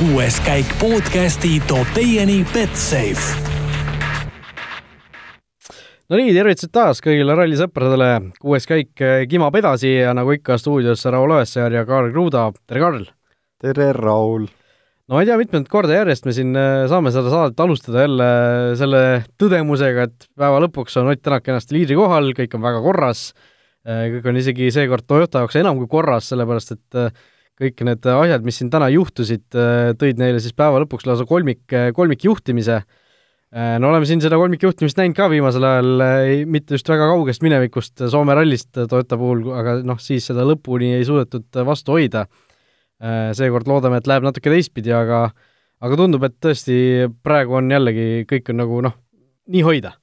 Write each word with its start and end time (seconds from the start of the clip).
kuues 0.00 0.38
käik 0.40 0.70
podcasti 0.80 1.58
toob 1.68 1.88
teieni 1.92 2.38
Betsafe. 2.54 3.34
no 6.08 6.16
nii, 6.16 6.30
tervitused 6.32 6.70
taas 6.72 7.02
kõigile 7.04 7.34
rallisõpradele, 7.36 8.06
kuues 8.40 8.64
käik 8.70 9.02
eh, 9.04 9.26
kimab 9.28 9.58
edasi 9.60 9.90
ja 9.98 10.14
nagu 10.16 10.32
ikka 10.32 10.56
stuudios 10.62 11.04
Raul 11.04 11.34
Õessar 11.36 11.76
ja 11.76 11.84
Kaarl 11.84 12.08
Kruuda, 12.14 12.46
tere 12.64 12.80
Karl! 12.80 13.04
tere, 13.60 13.90
Raul! 13.98 14.46
no 15.04 15.18
ma 15.18 15.20
ei 15.20 15.28
tea, 15.28 15.36
mitmendat 15.42 15.68
korda 15.74 15.98
järjest 15.98 16.24
me 16.24 16.32
siin 16.32 16.56
eh, 16.56 16.86
saame 16.88 17.12
seda 17.12 17.34
saadet 17.34 17.60
alustada 17.60 18.06
jälle 18.06 18.30
selle 18.80 19.02
tõdemusega, 19.42 20.06
et 20.08 20.30
päeva 20.32 20.62
lõpuks 20.64 20.96
on 21.02 21.12
Ott 21.12 21.20
Tänak 21.20 21.44
kenasti 21.44 21.76
liidri 21.76 22.00
kohal, 22.00 22.32
kõik 22.38 22.56
on 22.56 22.64
väga 22.64 22.80
korras, 22.88 23.26
eh, 23.84 24.06
kõik 24.16 24.32
on 24.32 24.40
isegi 24.40 24.72
seekord 24.72 25.04
Toyota 25.04 25.44
jaoks 25.44 25.60
enam 25.60 25.76
kui 25.82 25.92
korras, 25.92 26.32
sellepärast 26.32 26.78
et 26.78 27.04
kõik 27.60 27.84
need 27.84 28.08
asjad, 28.08 28.46
mis 28.46 28.56
siin 28.60 28.70
täna 28.72 28.88
juhtusid, 28.92 29.44
tõid 30.00 30.20
neile 30.20 30.40
siis 30.40 30.56
päeva 30.56 30.80
lõpuks 30.82 31.06
lausa 31.08 31.26
kolmik, 31.28 31.66
kolmikjuhtimise. 31.96 32.80
no 33.82 33.90
oleme 33.90 34.06
siin 34.08 34.22
seda 34.24 34.38
kolmikjuhtimist 34.40 34.96
näinud 34.96 35.16
ka 35.18 35.28
viimasel 35.32 35.66
ajal, 35.66 36.04
mitte 36.46 36.78
just 36.78 36.88
väga 36.88 37.10
kaugest 37.10 37.42
minevikust 37.44 38.06
Soome 38.08 38.34
rallist 38.38 38.72
Toyota 38.72 39.18
puhul, 39.20 39.44
aga 39.52 39.80
noh, 39.84 40.00
siis 40.00 40.30
seda 40.30 40.46
lõpuni 40.46 40.94
ei 40.96 41.04
suudetud 41.04 41.60
vastu 41.66 41.98
hoida. 41.98 42.26
seekord 43.36 43.68
loodame, 43.68 43.96
et 43.96 44.06
läheb 44.06 44.24
natuke 44.24 44.52
teistpidi, 44.52 44.92
aga 44.92 45.30
aga 45.80 45.96
tundub, 45.96 46.24
et 46.24 46.36
tõesti 46.40 47.08
praegu 47.24 47.56
on 47.56 47.70
jällegi, 47.72 48.26
kõik 48.28 48.52
on 48.52 48.60
nagu 48.60 48.80
noh, 48.84 48.96
nii 49.48 49.62
hoida. 49.64 49.96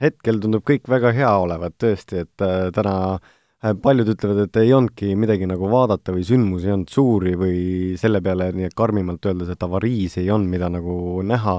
hetkel 0.00 0.40
tundub 0.40 0.64
kõik 0.64 0.88
väga 0.88 1.12
hea 1.12 1.30
olevat 1.36 1.74
tõesti, 1.80 2.24
et 2.24 2.44
äh, 2.44 2.68
täna 2.72 2.94
äh, 3.16 3.18
Äh, 3.18 3.37
paljud 3.58 4.12
ütlevad, 4.12 4.44
et 4.46 4.56
ei 4.60 4.72
olnudki 4.74 5.14
midagi 5.18 5.46
nagu 5.50 5.68
vaadata 5.70 6.14
või 6.14 6.24
sündmusi 6.26 6.68
ei 6.68 6.74
olnud 6.76 6.92
suuri 6.92 7.34
või 7.38 7.62
selle 7.98 8.20
peale 8.22 8.52
nii 8.54 8.70
karmimalt 8.78 9.26
öeldes, 9.26 9.50
et 9.50 9.66
avariis 9.66 10.18
ei 10.20 10.30
olnud, 10.30 10.50
mida 10.52 10.68
nagu 10.70 11.22
näha, 11.26 11.58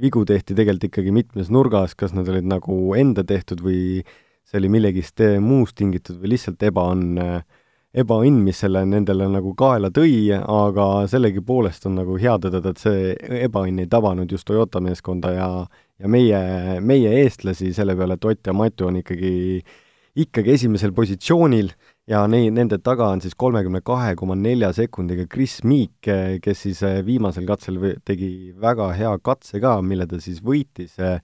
vigu 0.00 0.24
tehti 0.28 0.56
tegelikult 0.56 0.90
ikkagi 0.90 1.14
mitmes 1.16 1.48
nurgas, 1.52 1.96
kas 1.96 2.12
nad 2.16 2.28
olid 2.28 2.48
nagu 2.48 2.92
enda 2.96 3.24
tehtud 3.24 3.64
või 3.64 4.04
see 4.44 4.60
oli 4.60 4.68
millegist 4.72 5.20
muust 5.40 5.78
tingitud 5.80 6.20
või 6.20 6.34
lihtsalt 6.34 6.62
ebaõnn, 6.68 7.16
ebaõnn, 7.90 8.40
mis 8.44 8.60
selle 8.60 8.84
nendele 8.84 9.28
nagu 9.32 9.54
kaela 9.56 9.88
tõi, 9.94 10.28
aga 10.36 10.88
sellegipoolest 11.08 11.88
on 11.88 12.00
nagu 12.02 12.20
hea 12.20 12.36
tõdeda, 12.36 12.72
et 12.74 12.84
see 12.84 13.44
ebaõnn 13.46 13.80
ei 13.80 13.88
tabanud 13.88 14.28
just 14.30 14.48
Toyota 14.48 14.82
meeskonda 14.84 15.36
ja 15.36 15.52
ja 16.00 16.08
meie, 16.08 16.80
meie 16.80 17.10
eestlasi 17.20 17.74
selle 17.76 17.92
peale, 17.92 18.16
et 18.16 18.24
Ott 18.24 18.48
ja 18.48 18.54
Matu 18.56 18.86
on 18.88 18.96
ikkagi 19.02 19.32
äh, 19.60 19.72
ikkagi 20.24 20.54
esimesel 20.54 20.92
positsioonil 20.96 21.70
ja 22.10 22.22
neid, 22.30 22.52
nende 22.56 22.80
taga 22.82 23.10
on 23.14 23.22
siis 23.22 23.36
kolmekümne 23.38 23.82
kahe 23.86 24.14
koma 24.18 24.36
nelja 24.38 24.72
sekundiga 24.76 25.26
Chris 25.30 25.60
Meek, 25.64 26.10
kes 26.42 26.64
siis 26.66 26.82
eh, 26.86 27.00
viimasel 27.06 27.46
katsel 27.48 27.78
tegi 28.06 28.30
väga 28.60 28.90
hea 28.98 29.12
katse 29.24 29.60
ka, 29.62 29.76
mille 29.84 30.08
ta 30.10 30.20
siis 30.22 30.42
võitis, 30.44 30.96
eh, 30.98 31.20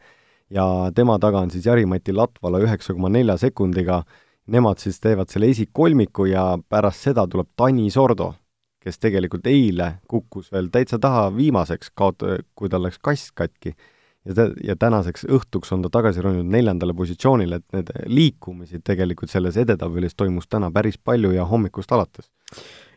ja 0.52 0.66
tema 0.94 1.18
taga 1.22 1.42
on 1.42 1.52
siis 1.54 1.66
Jari-Mati 1.66 2.14
Latvala 2.14 2.62
üheksa 2.64 2.94
koma 2.94 3.10
nelja 3.12 3.38
sekundiga, 3.40 4.02
nemad 4.52 4.82
siis 4.82 5.00
teevad 5.02 5.32
selle 5.32 5.50
esikolmiku 5.50 6.28
ja 6.30 6.52
pärast 6.68 7.08
seda 7.08 7.26
tuleb 7.30 7.50
Tani 7.58 7.90
Sordo, 7.90 8.32
kes 8.82 9.02
tegelikult 9.02 9.48
eile 9.50 9.96
kukkus 10.06 10.52
veel 10.54 10.70
täitsa 10.70 11.00
taha 11.02 11.28
viimaseks, 11.34 11.90
kaot-, 11.98 12.28
kui 12.54 12.70
tal 12.70 12.86
läks 12.86 13.02
kast 13.02 13.34
katki 13.34 13.74
ja 14.26 14.34
ta, 14.34 14.46
ja 14.64 14.76
tänaseks 14.78 15.26
õhtuks 15.32 15.72
on 15.74 15.84
ta 15.84 15.90
tagasi 15.98 16.24
roninud 16.24 16.48
neljandale 16.50 16.94
positsioonile, 16.96 17.60
et 17.60 17.76
need 17.76 17.92
liikumised 18.10 18.82
tegelikult 18.86 19.32
selles 19.32 19.58
edetabelis 19.62 20.16
toimus 20.18 20.48
täna 20.50 20.70
päris 20.74 20.98
palju 20.98 21.32
ja 21.34 21.46
hommikust 21.48 21.92
alates. 21.92 22.30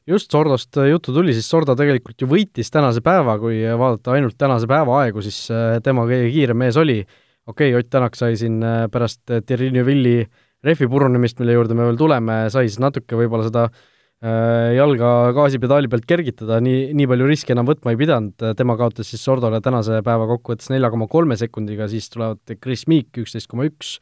just 0.07 0.31
Sordost 0.31 0.77
juttu 0.89 1.13
tuli, 1.13 1.33
siis 1.33 1.49
Sordo 1.49 1.75
tegelikult 1.75 2.21
ju 2.21 2.27
võitis 2.27 2.71
tänase 2.73 3.01
päeva, 3.05 3.37
kui 3.39 3.61
vaadata 3.61 4.15
ainult 4.17 4.37
tänase 4.37 4.67
päeva 4.67 5.03
aegu, 5.03 5.21
siis 5.21 5.45
äh, 5.53 5.77
tema 5.83 6.07
kõige 6.09 6.31
kiirem 6.33 6.57
mees 6.57 6.77
oli. 6.77 7.03
okei 7.45 7.69
okay,, 7.73 7.79
Ott 7.79 7.89
Tänak 7.89 8.15
sai 8.15 8.35
siin 8.37 8.63
äh, 8.63 8.87
pärast 8.91 9.21
Thierry 9.45 9.71
Neuvilli 9.71 10.25
rehvi 10.63 10.87
purunemist, 10.87 11.39
mille 11.39 11.53
juurde 11.53 11.73
me 11.73 11.85
veel 11.85 11.97
tuleme, 11.97 12.49
sai 12.49 12.67
siis 12.67 12.79
natuke 12.79 13.15
võib-olla 13.15 13.47
seda 13.47 13.69
Äh, 13.69 13.87
jalga 14.19 15.09
gaasipedaali 15.31 15.87
pealt 15.87 16.03
kergitada, 16.03 16.57
nii, 16.59 16.89
nii 16.97 17.05
palju 17.07 17.27
riske 17.29 17.53
enam 17.55 17.69
võtma 17.69 17.93
ei 17.93 17.99
pidanud, 18.01 18.47
tema 18.59 18.75
kaotas 18.75 19.07
siis 19.13 19.21
Sordole 19.23 19.61
tänase 19.63 20.01
päeva 20.03 20.25
kokkuvõttes 20.27 20.67
nelja 20.73 20.89
koma 20.91 21.07
kolme 21.07 21.37
sekundiga, 21.39 21.87
siis 21.87 22.11
tulevad 22.11 22.57
Chris 22.59 22.83
Meek 22.91 23.21
üksteist 23.23 23.47
koma 23.47 23.69
üks, 23.69 23.95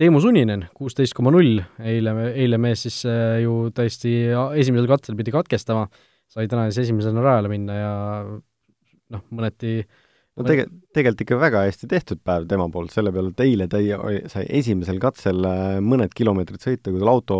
Teemu 0.00 0.22
Suninen 0.24 0.64
kuusteist 0.74 1.12
koma 1.14 1.30
null, 1.30 1.60
eile, 1.78 2.14
eile 2.32 2.58
mees 2.58 2.86
siis 2.86 3.02
äh, 3.06 3.42
ju 3.44 3.68
täiesti 3.76 4.14
esimesel 4.58 4.88
katsel 4.90 5.18
pidi 5.18 5.34
katkestama, 5.34 5.84
sai 6.32 6.48
täna 6.50 6.64
siis 6.70 6.86
esimesena 6.86 7.22
rajale 7.22 7.50
minna 7.52 7.76
ja 7.76 7.92
noh, 9.12 9.22
mõneti 9.36 9.82
no 9.84 10.46
tege-, 10.48 10.66
tegelikult 10.96 11.26
ikka 11.26 11.38
väga 11.42 11.66
hästi 11.68 11.90
tehtud 11.92 12.22
päev 12.24 12.48
tema 12.50 12.70
poolt, 12.72 12.94
selle 12.94 13.12
peale, 13.12 13.34
et 13.34 13.44
eile 13.44 13.68
ta 13.70 13.82
sai 14.32 14.46
esimesel 14.62 14.98
katsel 15.02 15.44
äh, 15.46 15.76
mõned 15.84 16.16
kilomeetrid 16.16 16.64
sõita, 16.64 16.88
kui 16.88 17.02
tal 17.02 17.12
auto 17.12 17.38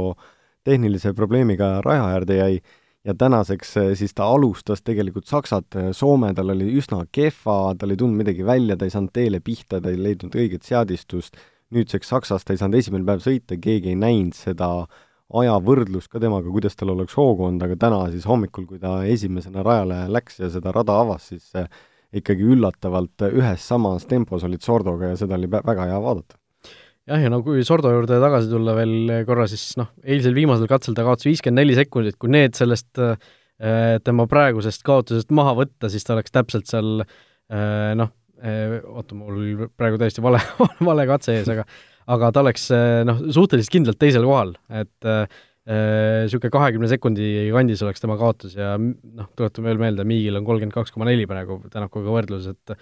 tehnilise 0.64 1.12
probleemiga 1.14 1.80
raja 1.84 2.06
äärde 2.14 2.36
jäi 2.36 2.60
ja 3.04 3.14
tänaseks 3.14 3.76
eh, 3.76 3.94
siis 3.98 4.14
ta 4.14 4.24
alustas 4.24 4.82
tegelikult 4.82 5.26
Saksat, 5.26 5.76
eh, 5.76 5.90
Soome 5.92 6.32
tal 6.34 6.54
oli 6.54 6.70
üsna 6.78 7.02
kehva, 7.12 7.74
tal 7.78 7.94
ei 7.94 7.98
tulnud 7.98 8.22
midagi 8.22 8.46
välja, 8.46 8.76
ta 8.76 8.86
ei 8.86 8.94
saanud 8.94 9.12
teele 9.14 9.40
pihta, 9.40 9.80
ta 9.80 9.90
ei 9.90 10.00
leidnud 10.02 10.36
õiget 10.38 10.66
seadistust, 10.68 11.38
nüüdseks 11.74 12.12
Saksas 12.14 12.44
ta 12.44 12.54
ei 12.54 12.60
saanud 12.60 12.78
esimene 12.78 13.08
päev 13.08 13.24
sõita, 13.24 13.58
keegi 13.60 13.92
ei 13.92 13.98
näinud 13.98 14.38
seda 14.38 14.70
ajavõrdlust 15.32 16.12
ka 16.12 16.20
temaga, 16.20 16.50
kuidas 16.52 16.76
tal 16.76 16.92
oleks 16.92 17.16
hoogu 17.16 17.48
olnud, 17.48 17.64
aga 17.64 17.78
täna 17.86 18.02
siis 18.12 18.26
hommikul, 18.28 18.68
kui 18.68 18.78
ta 18.82 19.00
esimesena 19.08 19.64
rajale 19.66 20.04
läks 20.12 20.38
ja 20.42 20.52
seda 20.52 20.74
rada 20.76 21.00
avas, 21.02 21.30
siis 21.32 21.48
eh, 21.58 21.66
ikkagi 22.12 22.46
üllatavalt 22.54 23.26
ühes 23.32 23.66
samas 23.66 24.06
tempos 24.06 24.44
olid 24.44 24.62
Sordoga 24.62 25.14
ja 25.14 25.18
seda 25.18 25.40
oli 25.40 25.50
väga 25.50 25.88
hea 25.88 25.98
vaadata 26.02 26.41
jah, 27.10 27.22
ja 27.24 27.30
no 27.32 27.42
kui 27.46 27.64
Sordo 27.66 27.92
juurde 27.94 28.18
tagasi 28.22 28.50
tulla 28.52 28.74
veel 28.78 29.12
korra, 29.28 29.46
siis 29.50 29.72
noh, 29.80 29.92
eilsel 30.04 30.36
viimasel 30.36 30.70
katsel 30.70 30.96
ta 30.98 31.06
kaotas 31.06 31.28
viiskümmend 31.28 31.62
neli 31.62 31.76
sekundit, 31.78 32.18
kui 32.20 32.32
need 32.32 32.56
sellest 32.58 33.00
äh, 33.02 33.16
tema 34.06 34.26
praegusest 34.30 34.84
kaotusest 34.86 35.32
maha 35.34 35.56
võtta, 35.62 35.90
siis 35.92 36.06
ta 36.06 36.16
oleks 36.16 36.34
täpselt 36.34 36.70
seal 36.70 37.04
äh, 37.04 37.92
noh 37.98 38.12
äh,, 38.42 38.78
oota, 38.90 39.18
mul 39.18 39.68
praegu 39.78 40.00
täiesti 40.02 40.24
vale 40.24 40.42
vale 40.88 41.08
katse 41.10 41.38
ees, 41.40 41.50
aga 41.52 41.66
aga 42.10 42.32
ta 42.34 42.42
oleks 42.42 42.68
äh, 42.74 43.02
noh, 43.06 43.20
suhteliselt 43.34 43.74
kindlalt 43.74 44.00
teisel 44.02 44.26
kohal, 44.26 44.56
et 44.70 45.06
niisugune 45.06 46.50
äh, 46.50 46.54
kahekümne 46.56 46.90
sekundi 46.90 47.28
kandis 47.54 47.82
oleks 47.86 48.02
tema 48.02 48.16
kaotus 48.18 48.56
ja 48.58 48.74
noh, 48.78 49.28
tuletame 49.38 49.70
veel 49.70 49.82
meelde, 49.84 50.06
Miigil 50.08 50.38
on 50.40 50.46
kolmkümmend 50.48 50.74
kaks 50.74 50.94
koma 50.94 51.06
neli 51.06 51.28
praegu 51.30 51.60
Tänakuga 51.70 52.14
võrdluses, 52.16 52.56
et 52.56 52.74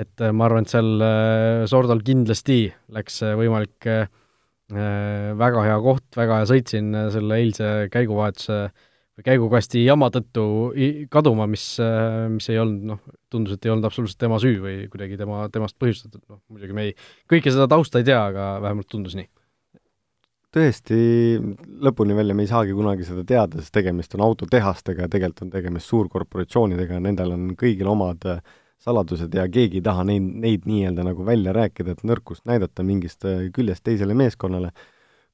et 0.00 0.24
äh, 0.24 0.32
ma 0.32 0.48
arvan, 0.48 0.64
et 0.66 0.72
seal 0.72 1.04
äh, 1.04 1.64
Sordal 1.70 2.02
kindlasti 2.06 2.64
läks 2.92 3.22
äh, 3.26 3.36
võimalik 3.38 3.92
väga 4.72 5.62
hea 5.66 5.74
koht, 5.84 6.06
väga 6.16 6.38
hea 6.38 6.44
sõit 6.48 6.70
siin 6.72 6.94
selle 7.12 7.36
eilse 7.42 7.66
käiguvahetuse 7.92 8.54
või 8.72 9.24
käigukasti 9.26 9.82
jama 9.84 10.06
tõttu 10.14 10.44
kaduma, 11.12 11.44
mis, 11.50 11.66
mis 12.32 12.48
ei 12.48 12.56
olnud 12.62 12.86
noh, 12.94 13.02
tundus, 13.28 13.58
et 13.58 13.68
ei 13.68 13.74
olnud 13.74 13.84
absoluutselt 13.84 14.22
tema 14.22 14.38
süü 14.40 14.62
või 14.62 14.78
kuidagi 14.88 15.18
tema, 15.20 15.42
temast 15.52 15.76
põhjustatud, 15.76 16.22
noh 16.24 16.40
muidugi 16.48 16.78
me 16.78 16.86
ei, 16.88 16.94
kõike 17.28 17.52
seda 17.52 17.68
tausta 17.68 18.00
ei 18.00 18.08
tea, 18.08 18.22
aga 18.30 18.46
vähemalt 18.64 18.88
tundus 18.88 19.18
nii. 19.18 19.28
Tõesti, 20.56 21.02
lõpuni 21.84 22.16
välja 22.16 22.38
me 22.38 22.46
ei 22.46 22.54
saagi 22.54 22.72
kunagi 22.76 23.04
seda 23.04 23.26
teada, 23.28 23.60
sest 23.60 23.76
tegemist 23.76 24.16
on 24.16 24.24
autotehastega 24.24 25.04
ja 25.04 25.12
tegelikult 25.12 25.50
on 25.50 25.52
tegemist 25.52 25.92
suurkorporatsioonidega, 25.92 27.04
nendel 27.04 27.36
on 27.36 27.52
kõigil 27.60 27.92
omad 27.92 28.24
äh, 28.38 28.40
saladused 28.82 29.34
ja 29.34 29.46
keegi 29.50 29.80
ei 29.80 29.84
taha 29.86 30.04
neid, 30.08 30.24
neid 30.42 30.66
nii-öelda 30.68 31.06
nagu 31.06 31.26
välja 31.26 31.54
rääkida, 31.56 31.94
et 31.94 32.02
nõrkust 32.08 32.44
näidata 32.50 32.84
mingist 32.86 33.26
äh, 33.28 33.46
küljest 33.54 33.84
teisele 33.86 34.16
meeskonnale, 34.18 34.72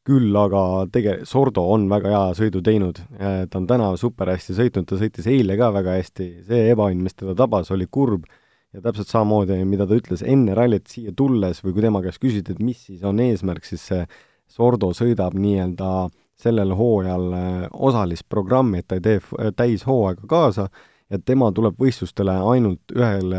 küll 0.09 0.36
aga 0.41 0.62
tege-, 0.92 1.20
Sordo 1.28 1.66
on 1.72 1.88
väga 1.91 2.12
hea 2.14 2.26
sõidu 2.38 2.62
teinud, 2.64 3.00
ta 3.19 3.58
on 3.58 3.67
täna 3.69 3.90
super 4.00 4.31
hästi 4.32 4.55
sõitnud, 4.56 4.87
ta 4.88 4.96
sõitis 4.96 5.26
eile 5.28 5.58
ka 5.61 5.69
väga 5.75 5.99
hästi, 5.99 6.28
see 6.49 6.69
ebaõnn, 6.73 7.02
mis 7.05 7.17
teda 7.19 7.34
tabas, 7.37 7.69
oli 7.75 7.84
kurb 7.93 8.25
ja 8.73 8.82
täpselt 8.84 9.11
samamoodi, 9.11 9.58
mida 9.69 9.87
ta 9.88 9.96
ütles 9.99 10.23
enne 10.25 10.55
rallit 10.56 10.88
siia 10.88 11.12
tulles 11.17 11.62
või 11.64 11.75
kui 11.76 11.84
tema 11.84 12.02
käest 12.05 12.23
küsiti, 12.23 12.55
et 12.55 12.62
mis 12.64 12.81
siis 12.88 13.05
on 13.05 13.20
eesmärk, 13.25 13.69
siis 13.69 13.84
see 13.90 14.05
Sordo 14.49 14.94
sõidab 14.96 15.37
nii-öelda 15.37 16.08
sellel 16.40 16.73
hooajal 16.78 17.26
äh, 17.37 17.64
osalisprogrammi, 17.73 18.81
et 18.81 18.88
ta 18.88 18.96
ei 18.96 19.05
tee 19.05 19.50
täishooaega 19.58 20.28
kaasa 20.31 20.69
ja 21.08 21.19
tema 21.25 21.49
tuleb 21.56 21.76
võistlustele 21.81 22.34
ainult 22.50 22.93
ühel 22.93 23.32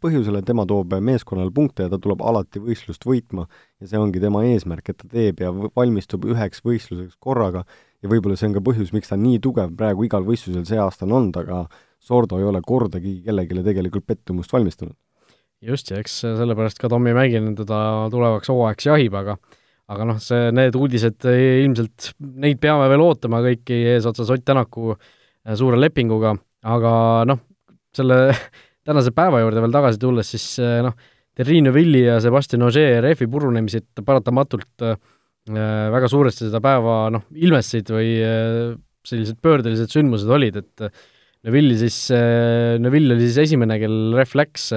põhjusel, 0.00 0.38
tema 0.46 0.64
toob 0.68 0.94
meeskonnale 1.04 1.52
punkte 1.54 1.86
ja 1.86 1.92
ta 1.92 2.00
tuleb 2.00 2.22
alati 2.24 2.62
võistlust 2.62 3.04
võitma. 3.06 3.46
ja 3.80 3.88
see 3.90 4.00
ongi 4.00 4.20
tema 4.20 4.44
eesmärk, 4.48 4.88
et 4.88 5.00
ta 5.02 5.08
teeb 5.12 5.40
ja 5.44 5.52
valmistub 5.52 6.24
üheks 6.24 6.62
võistluseks 6.64 7.18
korraga 7.20 7.64
ja 8.02 8.10
võib-olla 8.10 8.36
see 8.38 8.48
on 8.48 8.56
ka 8.56 8.64
põhjus, 8.64 8.92
miks 8.96 9.12
ta 9.12 9.18
nii 9.20 9.40
tugev 9.44 9.74
praegu 9.76 10.06
igal 10.08 10.24
võistlusel 10.26 10.64
see 10.68 10.80
aasta 10.80 11.06
on 11.08 11.16
olnud, 11.18 11.40
aga 11.44 11.64
Sordo 12.02 12.40
ei 12.40 12.46
ole 12.48 12.58
kordagi 12.66 13.20
kellelegi 13.22 13.62
tegelikult 13.62 14.06
pettumust 14.06 14.52
valmistanud. 14.52 14.96
just, 15.62 15.90
ja 15.90 16.00
eks 16.00 16.22
sellepärast 16.24 16.80
ka 16.80 16.88
Tommy 16.90 17.12
Mäkinen 17.14 17.54
teda 17.58 18.08
tulevaks 18.10 18.50
hooajaks 18.50 18.88
jahib, 18.88 19.14
aga 19.14 19.36
aga 19.92 20.06
noh, 20.08 20.18
see, 20.22 20.48
need 20.54 20.74
uudised 20.78 21.26
ilmselt, 21.28 22.14
neid 22.40 22.58
peame 22.62 22.88
veel 22.88 23.04
ootama 23.04 23.42
kõiki 23.44 23.82
eesotsas 23.92 24.30
Ott 24.32 24.44
Tänaku 24.48 24.96
suure 25.58 25.76
lepinguga 25.76 26.32
aga 26.62 26.92
noh, 27.28 27.40
selle 27.94 28.18
tänase 28.86 29.12
päeva 29.14 29.42
juurde 29.42 29.62
veel 29.62 29.74
tagasi 29.74 30.00
tulles, 30.02 30.30
siis 30.34 30.46
noh, 30.84 30.94
Terri 31.32 31.62
Neuvilli 31.64 32.02
ja 32.04 32.18
Sebastian 32.20 32.66
Ogier 32.66 33.00
rehvi 33.04 33.28
purunemised 33.30 34.02
paratamatult 34.04 34.84
äh, 34.84 34.98
väga 35.92 36.10
suuresti 36.12 36.48
seda 36.48 36.60
päeva 36.64 37.06
noh, 37.14 37.24
ilmestasid 37.32 37.92
või 37.94 38.10
äh, 38.20 38.74
sellised 39.08 39.40
pöördelised 39.42 39.90
sündmused 39.94 40.30
olid, 40.30 40.60
et 40.60 40.86
Neuvilli 41.42 41.74
siis, 41.74 41.96
Neuvill 42.78 43.16
oli 43.16 43.24
siis 43.24 43.40
esimene, 43.48 43.74
kel 43.82 44.12
rehv 44.14 44.36
läks, 44.38 44.68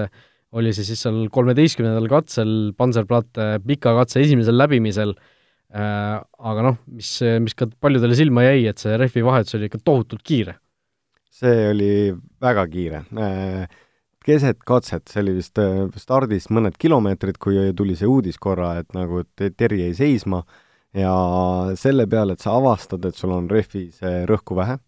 oli 0.57 0.71
see 0.73 0.87
siis 0.87 1.03
seal 1.05 1.27
kolmeteistkümnendal 1.29 2.07
katsel 2.09 2.53
Panzerplatte 2.73 3.59
pika 3.61 3.93
katse 3.99 4.23
esimesel 4.23 4.57
läbimisel, 4.57 5.13
aga 5.69 6.65
noh, 6.65 6.79
mis, 6.89 7.11
mis 7.45 7.53
ka 7.53 7.67
paljudele 7.85 8.17
silma 8.17 8.47
jäi, 8.47 8.65
et 8.71 8.81
see 8.81 8.97
rehvi 8.97 9.21
vahetus 9.27 9.59
oli 9.59 9.69
ikka 9.69 9.83
tohutult 9.85 10.25
kiire. 10.25 10.57
See 11.35 11.65
oli 11.71 11.89
väga 12.41 12.67
kiire 12.71 13.03
keset 14.25 14.63
katset, 14.65 15.07
see 15.09 15.21
oli 15.23 15.35
vist 15.37 15.59
äh, 15.61 15.85
stardis 16.01 16.49
mõned 16.53 16.77
kilomeetrid, 16.81 17.37
kui 17.41 17.69
tuli 17.77 17.95
see 17.97 18.09
uudis 18.09 18.39
korra, 18.41 18.75
et 18.81 18.95
nagu 18.97 19.21
Terri 19.37 19.83
jäi 19.83 19.93
seisma 19.97 20.41
ja 20.95 21.13
selle 21.79 22.07
peale, 22.09 22.35
et 22.35 22.43
sa 22.43 22.55
avastad, 22.57 23.05
et 23.05 23.17
sul 23.17 23.35
on 23.35 23.49
rehvis 23.51 24.01
rõhku 24.29 24.57
vähe, 24.57 24.79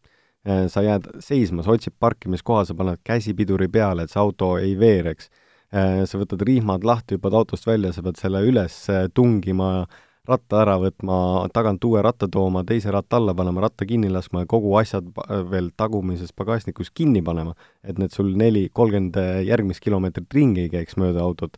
äh, 0.48 0.66
sa 0.74 0.84
jääd 0.86 1.12
seisma, 1.24 1.66
sa 1.66 1.76
otsid 1.76 1.98
parkimiskoha, 2.02 2.66
sa 2.66 2.78
paned 2.78 3.04
käsi 3.06 3.36
piduri 3.38 3.70
peale, 3.72 4.08
et 4.08 4.14
see 4.14 4.24
auto 4.24 4.56
ei 4.62 4.78
veereks. 4.80 5.30
Sa 5.68 6.16
võtad 6.16 6.40
rihmad 6.48 6.86
lahti, 6.88 7.18
hüppad 7.18 7.34
autost 7.36 7.66
välja, 7.68 7.90
sa 7.92 8.00
pead 8.00 8.16
selle 8.16 8.40
üles 8.48 8.76
tungima 9.12 9.66
äh, 9.82 9.98
ratta 10.28 10.62
ära 10.64 10.76
võtma, 10.82 11.18
tagant 11.56 11.84
uue 11.88 12.02
ratta 12.04 12.28
tooma, 12.32 12.64
teise 12.68 12.92
ratta 12.92 13.18
alla 13.20 13.34
panema, 13.38 13.64
ratta 13.64 13.88
kinni 13.88 14.10
laskma 14.12 14.44
ja 14.44 14.50
kogu 14.50 14.74
asjad 14.80 15.08
veel 15.52 15.72
tagumises 15.80 16.34
pagasnikus 16.36 16.92
kinni 16.92 17.24
panema, 17.24 17.56
et 17.84 18.00
need 18.02 18.14
sul 18.16 18.34
neli, 18.40 18.68
kolmkümmend 18.74 19.18
järgmist 19.48 19.84
kilomeetrit 19.84 20.34
ringi 20.36 20.66
ei 20.66 20.74
käiks 20.74 20.98
mööda 21.00 21.24
autot, 21.24 21.58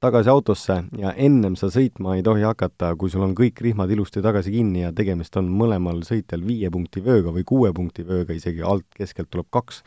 tagasi 0.00 0.30
autosse 0.30 0.76
ja 0.98 1.12
ennem 1.18 1.56
sa 1.58 1.70
sõitma 1.74 2.16
ei 2.16 2.22
tohi 2.26 2.44
hakata, 2.46 2.92
kui 2.98 3.10
sul 3.10 3.24
on 3.26 3.34
kõik 3.38 3.60
rihmad 3.64 3.90
ilusti 3.90 4.22
tagasi 4.22 4.52
kinni 4.54 4.84
ja 4.84 4.92
tegemist 4.94 5.36
on 5.40 5.50
mõlemal 5.50 6.04
sõitjal 6.06 6.44
viie 6.46 6.70
punkti 6.70 7.02
vööga 7.04 7.34
või 7.34 7.44
kuue 7.46 7.72
punkti 7.74 8.06
vööga, 8.06 8.36
isegi 8.36 8.62
alt 8.62 8.86
keskelt 8.94 9.30
tuleb 9.32 9.50
kaks 9.54 9.82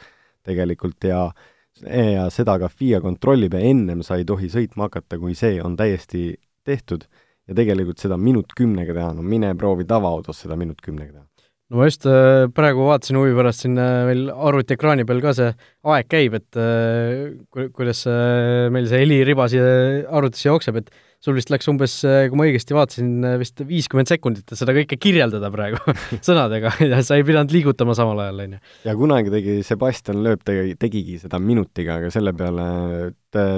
tegelikult 0.48 1.08
ja 1.08 1.30
ja 1.82 2.26
seda 2.30 2.58
ka 2.60 2.68
FIA 2.68 3.00
kontrollib 3.02 3.56
ja 3.56 3.62
ennem 3.64 4.02
sa 4.04 4.18
ei 4.20 4.26
tohi 4.28 4.50
sõitma 4.52 4.90
hakata, 4.90 5.18
kui 5.18 5.36
see 5.40 5.62
on 5.64 5.78
täiesti 5.80 6.36
tehtud 6.68 7.08
ja 7.50 7.58
tegelikult 7.58 8.02
seda 8.02 8.18
minut 8.20 8.54
kümnega 8.58 8.96
teha, 8.96 9.12
no 9.18 9.26
mine 9.26 9.54
proovi 9.60 9.88
tavaautos 9.90 10.44
seda 10.46 10.58
minut 10.60 10.82
kümnega 10.84 11.14
teha. 11.14 11.26
no 11.72 11.80
ma 11.80 11.88
just 11.88 12.06
äh, 12.10 12.48
praegu 12.56 12.88
vaatasin 12.90 13.20
huvi 13.20 13.36
pärast 13.38 13.66
siin 13.66 13.78
äh, 13.80 14.02
meil 14.10 14.26
arvutiekraani 14.32 15.08
peal 15.10 15.22
ka 15.24 15.34
see 15.38 15.54
aeg 15.96 16.10
käib, 16.12 16.36
et 16.42 16.60
äh, 16.60 17.32
ku-, 17.54 17.70
kuidas 17.76 18.04
meil 18.76 18.90
see 18.92 19.04
heliriba 19.06 19.48
siia 19.52 19.72
arvutisse 20.10 20.50
jookseb, 20.52 20.82
et 20.84 20.92
sul 21.22 21.36
vist 21.38 21.52
läks 21.54 21.70
umbes, 21.70 22.00
kui 22.02 22.38
ma 22.40 22.46
õigesti 22.48 22.74
vaatasin, 22.74 23.10
vist 23.38 23.62
viiskümmend 23.68 24.10
sekundit, 24.10 24.46
et 24.50 24.58
seda 24.58 24.74
kõike 24.74 24.98
kirjeldada 25.02 25.52
praegu 25.54 25.78
sõnadega 26.28 26.74
ja 26.82 27.02
sa 27.06 27.18
ei 27.20 27.26
pidanud 27.28 27.54
liigutama 27.54 27.94
samal 27.98 28.24
ajal, 28.24 28.42
on 28.46 28.56
ju. 28.56 28.62
ja 28.88 28.96
kunagi 28.98 29.34
tegi 29.34 29.58
Sebastian 29.66 30.24
Loeb 30.26 30.42
tegi, 30.48 30.76
tegigi 30.82 31.20
seda 31.22 31.40
minutiga, 31.42 32.00
aga 32.02 32.10
selle 32.14 32.34
peale 32.38 32.68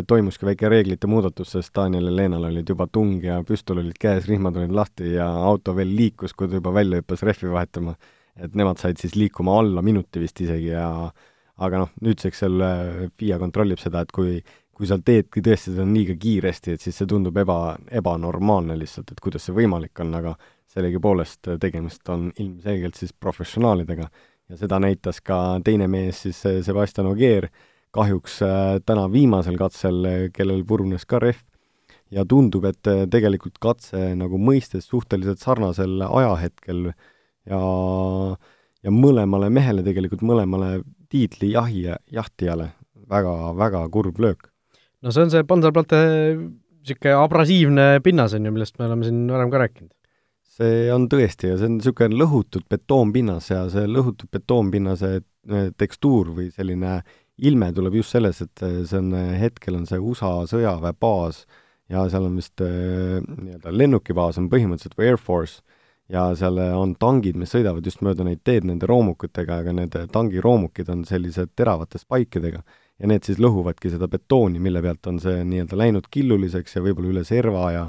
toimuski 0.09 0.49
väike 0.49 0.71
reeglite 0.71 1.09
muudatus, 1.09 1.53
sest 1.55 1.73
Daniel 1.77 2.09
ja 2.11 2.17
Leenal 2.19 2.49
olid 2.49 2.67
juba 2.69 2.89
tung 2.91 3.23
ja 3.23 3.39
püstol 3.47 3.79
olid 3.81 3.95
käes, 3.99 4.27
rihmad 4.29 4.59
olid 4.59 4.75
lahti 4.75 5.15
ja 5.15 5.29
auto 5.47 5.75
veel 5.77 5.95
liikus, 5.95 6.35
kui 6.35 6.51
ta 6.51 6.59
juba 6.59 6.75
välja 6.75 6.99
hüppas 6.99 7.23
rehvi 7.23 7.53
vahetama. 7.53 7.95
et 8.35 8.55
nemad 8.57 8.79
said 8.81 8.97
siis 8.97 9.13
liikuma 9.15 9.59
alla 9.59 9.81
minuti 9.85 10.19
vist 10.19 10.39
isegi 10.41 10.71
ja 10.71 10.89
aga 11.61 11.83
noh, 11.83 11.89
nüüdseks 12.01 12.39
seal 12.41 12.63
FIA 13.19 13.37
kontrollib 13.39 13.79
seda, 13.79 14.01
et 14.01 14.11
kui 14.11 14.39
kui 14.73 14.89
sa 14.89 14.97
teedki 14.97 15.43
tõesti 15.45 15.73
seda 15.73 15.85
liiga 15.87 16.15
kiiresti, 16.19 16.73
et 16.73 16.81
siis 16.81 16.97
see 16.97 17.09
tundub 17.09 17.37
eba, 17.37 17.75
ebanormaalne 17.93 18.77
lihtsalt, 18.79 19.13
et 19.13 19.21
kuidas 19.21 19.45
see 19.45 19.55
võimalik 19.55 20.01
on, 20.01 20.13
aga 20.17 20.33
sellegipoolest 20.73 21.51
tegemist 21.61 22.09
on 22.09 22.31
ilmselgelt 22.41 22.97
siis 22.97 23.13
professionaalidega. 23.13 24.09
Ja 24.49 24.57
seda 24.59 24.79
näitas 24.81 25.21
ka 25.23 25.59
teine 25.63 25.87
mees, 25.87 26.23
siis 26.25 26.41
Sebastian 26.65 27.07
Ogier, 27.11 27.47
kahjuks 27.93 28.39
äh, 28.43 28.61
täna 28.85 29.05
viimasel 29.13 29.57
katsel, 29.61 30.29
kellel 30.33 30.63
purunes 30.67 31.05
ka 31.05 31.21
rehv, 31.21 31.43
ja 32.13 32.25
tundub, 32.29 32.65
et 32.65 32.89
äh, 32.89 33.05
tegelikult 33.09 33.61
katse 33.61 34.09
nagu 34.17 34.41
mõistes 34.41 34.89
suhteliselt 34.89 35.41
sarnasel 35.41 36.01
ajahetkel 36.09 36.89
ja 37.49 37.61
ja 38.83 38.91
mõlemale 38.91 39.47
mehele 39.53 39.83
tegelikult, 39.85 40.25
mõlemale 40.27 40.81
tiitli 41.07 41.53
jahi, 41.53 41.85
jahtijale 42.11 42.73
väga, 43.07 43.53
väga 43.55 43.85
kurb 43.93 44.19
löök 44.19 44.49
no 45.03 45.11
see 45.11 45.25
on 45.25 45.33
see 45.33 45.47
Panzerplatte 45.47 45.99
niisugune 46.83 47.15
abrasiivne 47.15 47.87
pinnas, 48.03 48.35
on 48.35 48.47
ju, 48.47 48.53
millest 48.55 48.79
me 48.79 48.87
oleme 48.89 49.07
siin 49.07 49.25
varem 49.31 49.51
ka 49.51 49.61
rääkinud. 49.63 49.91
see 50.53 50.85
on 50.93 51.07
tõesti 51.09 51.49
ja 51.49 51.57
see 51.57 51.69
on 51.69 51.77
niisugune 51.79 52.19
lõhutud 52.19 52.67
betoonpinnas 52.69 53.49
ja 53.49 53.65
see 53.73 53.89
lõhutud 53.89 54.29
betoonpinnase 54.31 55.11
eh, 55.17 55.69
tekstuur 55.77 56.33
või 56.37 56.49
selline 56.53 57.01
ilme 57.43 57.71
tuleb 57.73 57.95
just 57.97 58.13
selles, 58.13 58.43
et 58.45 58.61
see 58.61 58.99
on, 58.99 59.13
hetkel 59.39 59.79
on 59.79 59.87
see 59.89 59.97
USA 59.99 60.35
sõjaväebaas 60.49 61.45
ja 61.89 62.03
seal 62.11 62.27
on 62.29 62.37
vist 62.37 62.61
eh, 62.61 63.19
nii-öelda 63.23 63.73
lennukibaas 63.73 64.37
on 64.41 64.51
põhimõtteliselt 64.51 64.99
või 64.99 65.09
Air 65.09 65.19
Force 65.21 65.63
ja 66.11 66.29
seal 66.37 66.59
on 66.77 66.93
tangid, 66.99 67.39
mis 67.39 67.51
sõidavad 67.55 67.85
just 67.87 68.03
mööda 68.05 68.27
neid 68.27 68.43
teed 68.45 68.67
nende 68.67 68.87
roomukitega, 68.89 69.63
aga 69.63 69.73
need 69.73 69.97
tangiroomukid 70.13 70.91
on 70.93 71.05
sellised 71.07 71.55
teravate 71.57 72.01
spaikidega 72.01 72.61
ja 72.99 73.09
need 73.09 73.25
siis 73.25 73.41
lõhuvadki 73.41 73.91
seda 73.93 74.07
betooni, 74.11 74.61
mille 74.63 74.81
pealt 74.85 75.11
on 75.11 75.19
see 75.23 75.43
nii-öelda 75.47 75.79
läinud 75.79 76.09
killuliseks 76.13 76.77
ja 76.77 76.83
võib-olla 76.85 77.13
üle 77.13 77.23
serva 77.27 77.67
ja 77.73 77.85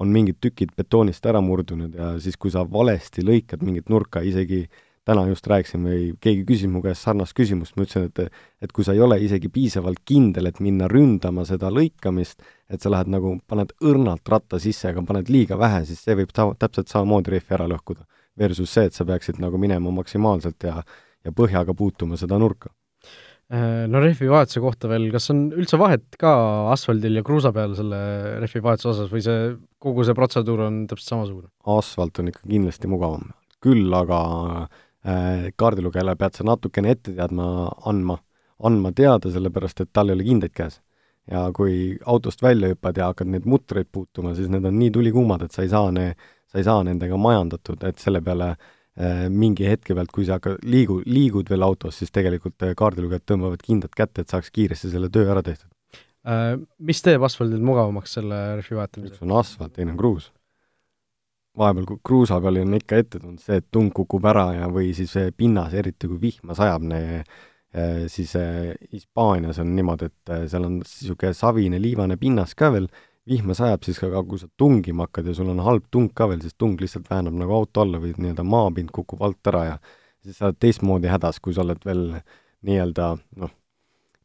on 0.00 0.12
mingid 0.14 0.38
tükid 0.42 0.74
betoonist 0.76 1.26
ära 1.26 1.42
murdunud 1.44 1.96
ja 1.96 2.12
siis, 2.22 2.38
kui 2.40 2.52
sa 2.52 2.64
valesti 2.64 3.24
lõikad 3.26 3.64
mingit 3.66 3.90
nurka, 3.92 4.22
isegi 4.24 4.64
täna 5.06 5.24
just 5.30 5.46
rääkisin 5.48 5.84
või 5.84 6.00
keegi 6.22 6.44
küsis 6.48 6.70
mu 6.70 6.82
käest 6.84 7.06
sarnast 7.06 7.34
küsimust, 7.36 7.76
ma 7.76 7.86
ütlesin, 7.86 8.08
et 8.10 8.64
et 8.64 8.72
kui 8.76 8.84
sa 8.84 8.94
ei 8.94 9.00
ole 9.00 9.16
isegi 9.24 9.48
piisavalt 9.48 10.02
kindel, 10.06 10.50
et 10.50 10.60
minna 10.60 10.88
ründama 10.88 11.46
seda 11.48 11.70
lõikamist, 11.72 12.44
et 12.68 12.82
sa 12.82 12.92
lähed 12.92 13.10
nagu, 13.10 13.38
paned 13.48 13.72
õrnalt 13.80 14.28
ratta 14.28 14.60
sisse, 14.60 14.92
aga 14.92 15.02
paned 15.06 15.32
liiga 15.32 15.58
vähe, 15.58 15.84
siis 15.88 16.04
see 16.04 16.18
võib 16.18 16.34
ta-, 16.36 16.52
täpselt 16.58 16.92
samamoodi 16.92 17.36
rehvi 17.36 17.56
ära 17.56 17.68
lõhkuda. 17.70 18.04
Versus 18.38 18.72
see, 18.72 18.86
et 18.88 18.94
sa 18.94 19.04
peaksid 19.08 19.40
nagu 19.42 19.58
minema 19.58 19.90
maksimaalselt 19.90 20.68
ja 20.68 20.82
ja 21.24 21.32
põhjaga 21.36 21.74
puutuma 21.76 22.16
seda 22.16 22.38
nurka 22.40 22.70
no 23.50 24.00
rehvi 24.02 24.28
vahetuse 24.30 24.60
kohta 24.62 24.88
veel, 24.90 25.08
kas 25.10 25.30
on 25.32 25.48
üldse 25.50 25.78
vahet 25.80 26.04
ka 26.20 26.32
asfaldil 26.70 27.18
ja 27.18 27.24
kruusa 27.26 27.50
peal 27.54 27.74
selle 27.78 27.98
rehvi 28.42 28.62
vahetuse 28.62 28.92
osas 28.92 29.10
või 29.10 29.24
see, 29.24 29.48
kogu 29.82 30.06
see 30.06 30.14
protseduur 30.14 30.62
on 30.68 30.84
täpselt 30.90 31.16
samasugune? 31.16 31.50
asfalt 31.74 32.22
on 32.22 32.30
ikka 32.30 32.44
kindlasti 32.46 32.90
mugavam. 32.90 33.32
küll 33.60 33.90
aga 33.96 34.20
äh, 34.62 35.50
kaardilugejale 35.58 36.14
pead 36.20 36.38
sa 36.38 36.46
natukene 36.46 36.94
ette 36.94 37.16
teadma 37.16 37.68
andma, 37.90 38.20
andma 38.62 38.94
teada, 38.94 39.32
sellepärast 39.34 39.82
et 39.82 39.92
tal 39.92 40.12
ei 40.12 40.18
ole 40.18 40.30
kindaid 40.30 40.54
käes. 40.54 40.80
ja 41.30 41.48
kui 41.54 41.98
autost 42.06 42.42
välja 42.42 42.70
hüppad 42.70 42.96
ja 43.02 43.10
hakkad 43.10 43.34
neid 43.34 43.50
mutreid 43.50 43.90
puutuma, 43.90 44.34
siis 44.34 44.48
need 44.48 44.64
on 44.64 44.78
nii 44.78 44.94
tulikuumad, 44.94 45.42
et 45.42 45.52
sa 45.52 45.66
ei 45.66 45.74
saa 45.74 45.90
ne-, 45.90 46.14
sa 46.46 46.58
ei 46.58 46.64
saa 46.64 46.84
nendega 46.86 47.18
majandatud, 47.18 47.82
et 47.82 47.98
selle 47.98 48.22
peale 48.22 48.54
äh, 48.54 48.56
Äh, 48.56 48.79
mingi 49.30 49.68
hetke 49.68 49.94
pealt, 49.94 50.10
kui 50.12 50.26
sa 50.26 50.38
hakkad, 50.38 50.64
liigu, 50.66 51.00
liigud 51.06 51.48
veel 51.50 51.62
autos, 51.64 52.00
siis 52.00 52.10
tegelikult 52.12 52.64
äh, 52.66 52.74
kaardilugejad 52.76 53.24
tõmbavad 53.28 53.62
kindad 53.64 53.94
kätte, 53.96 54.24
et 54.24 54.32
saaks 54.32 54.50
kiiresti 54.54 54.90
selle 54.92 55.08
töö 55.12 55.30
ära 55.30 55.44
tehtud. 55.46 55.70
Äh, 56.28 56.56
mis 56.84 57.00
teeb 57.04 57.22
asfaldil 57.24 57.62
mugavamaks 57.64 58.18
selle 58.18 58.40
rehvi 58.58 58.76
vahetamise? 58.76 59.14
üks 59.14 59.24
on 59.24 59.36
asfalt, 59.38 59.72
teine 59.76 59.94
on 59.94 60.00
kruus. 60.00 60.32
vahepeal, 61.60 61.86
kui 61.86 62.02
kruusa 62.04 62.40
peal 62.42 62.60
on 62.60 62.74
ikka 62.76 62.98
ette 63.00 63.20
tulnud 63.20 63.40
see, 63.42 63.60
et 63.62 63.70
tung 63.72 63.92
kukub 63.94 64.26
ära 64.30 64.50
ja 64.58 64.68
või 64.72 64.92
siis 64.96 65.14
pinnas, 65.36 65.72
eriti 65.74 66.10
kui 66.10 66.20
vihma 66.20 66.54
sajab, 66.58 66.84
siis 68.10 68.34
Hispaanias 68.90 69.58
on 69.62 69.74
niimoodi, 69.76 70.10
et 70.10 70.32
seal 70.50 70.66
on 70.66 70.78
niisugune 70.80 71.34
savine 71.38 71.78
liivane 71.82 72.16
pinnas 72.18 72.54
ka 72.58 72.70
veel, 72.74 72.88
vihma 73.28 73.54
sajab, 73.56 73.84
siis 73.84 74.00
aga 74.06 74.22
kui 74.26 74.40
sa 74.40 74.48
tungima 74.58 75.06
hakkad 75.06 75.28
ja 75.30 75.36
sul 75.36 75.50
on 75.52 75.62
halb 75.64 75.86
tung 75.92 76.10
ka 76.16 76.28
veel, 76.30 76.40
siis 76.42 76.56
tung 76.58 76.76
lihtsalt 76.80 77.08
väänab 77.10 77.36
nagu 77.36 77.54
auto 77.54 77.84
alla 77.84 78.00
või 78.02 78.14
nii-öelda 78.16 78.44
maapind 78.46 78.92
kukub 78.94 79.22
alt 79.26 79.50
ära 79.52 79.64
ja 79.66 79.78
siis 80.24 80.38
sa 80.38 80.48
oled 80.48 80.60
teistmoodi 80.62 81.10
hädas, 81.10 81.40
kui 81.40 81.54
sa 81.56 81.64
oled 81.64 81.82
veel 81.86 82.04
nii-öelda 82.66 83.10
noh, 83.42 83.52